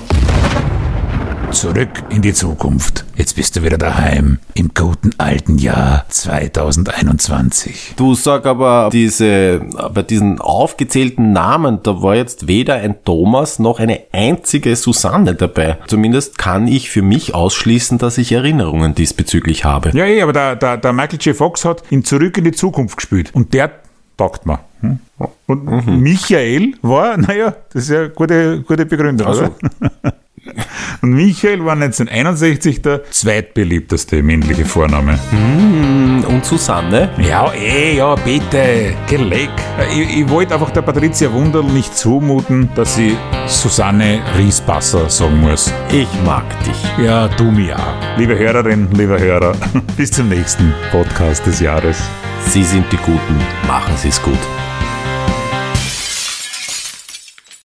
Zurück 1.52 1.88
in 2.10 2.22
die 2.22 2.32
Zukunft. 2.34 3.04
Jetzt 3.16 3.34
bist 3.34 3.56
du 3.56 3.62
wieder 3.64 3.78
daheim 3.78 4.38
im 4.54 4.70
guten 4.74 5.10
alten 5.18 5.58
Jahr 5.58 6.04
2021. 6.08 7.94
Du 7.96 8.14
sag 8.14 8.46
aber, 8.46 8.90
diese, 8.92 9.62
bei 9.92 10.02
diesen 10.02 10.40
aufgezählten 10.40 11.32
Namen, 11.32 11.80
da 11.82 12.00
war 12.02 12.14
jetzt 12.14 12.46
weder 12.46 12.74
ein 12.74 13.02
Thomas 13.04 13.58
noch 13.58 13.80
eine 13.80 14.00
einzige 14.12 14.76
Susanne 14.76 15.34
dabei. 15.34 15.78
Zumindest 15.88 16.38
kann 16.38 16.68
ich 16.68 16.90
für 16.90 17.02
mich 17.02 17.34
ausschließen, 17.34 17.98
dass 17.98 18.18
ich 18.18 18.30
Erinnerungen 18.30 18.94
diesbezüglich 18.94 19.64
habe. 19.64 19.90
Ja, 19.94 20.04
ja, 20.06 20.22
aber 20.24 20.32
der, 20.34 20.54
der, 20.56 20.76
der 20.76 20.92
Michael 20.92 21.18
J. 21.20 21.34
Fox 21.36 21.64
hat 21.64 21.82
ihn 21.90 22.04
zurück 22.04 22.36
in 22.38 22.44
die 22.44 22.52
Zukunft 22.52 22.98
gespielt. 22.98 23.30
Und 23.34 23.52
der 23.54 23.70
taugt 24.16 24.46
mir. 24.46 24.60
Hm? 24.80 24.98
Und 25.46 25.64
Mhm. 25.64 26.00
Michael 26.00 26.74
war, 26.82 27.16
naja, 27.16 27.54
das 27.72 27.84
ist 27.84 27.90
ja 27.90 28.00
eine 28.00 28.10
gute, 28.10 28.60
gute 28.62 28.86
Begründung, 28.86 29.26
Ach 29.28 29.34
so. 29.34 29.42
oder? 29.44 30.12
Und 31.02 31.12
Michael 31.12 31.64
war 31.64 31.74
1961 31.74 32.82
der 32.82 33.04
zweitbeliebteste 33.10 34.22
männliche 34.22 34.64
Vorname. 34.64 35.18
Hm, 35.30 36.24
und 36.28 36.44
Susanne? 36.44 37.10
Ja, 37.18 37.52
eh, 37.52 37.96
ja, 37.96 38.14
bitte, 38.16 38.94
geleck. 39.08 39.50
Ich, 39.92 40.18
ich 40.18 40.28
wollte 40.28 40.54
einfach 40.54 40.70
der 40.70 40.82
Patricia 40.82 41.32
Wunderl 41.32 41.64
nicht 41.64 41.96
zumuten, 41.96 42.68
dass 42.74 42.96
sie 42.96 43.16
Susanne 43.46 44.20
Riespasser 44.36 45.08
sagen 45.08 45.40
muss. 45.40 45.72
Ich 45.90 46.08
mag 46.24 46.44
dich. 46.64 47.04
Ja, 47.04 47.28
du 47.28 47.44
mir 47.44 47.78
auch. 47.78 48.18
Liebe 48.18 48.38
Hörerin, 48.38 48.88
lieber 48.92 49.18
Hörer, 49.18 49.54
bis 49.96 50.10
zum 50.10 50.28
nächsten 50.28 50.74
Podcast 50.90 51.46
des 51.46 51.60
Jahres. 51.60 52.02
Sie 52.46 52.64
sind 52.64 52.84
die 52.92 52.96
Guten, 52.96 53.36
machen 53.66 53.94
Sie 53.96 54.08
es 54.08 54.22
gut. 54.22 54.38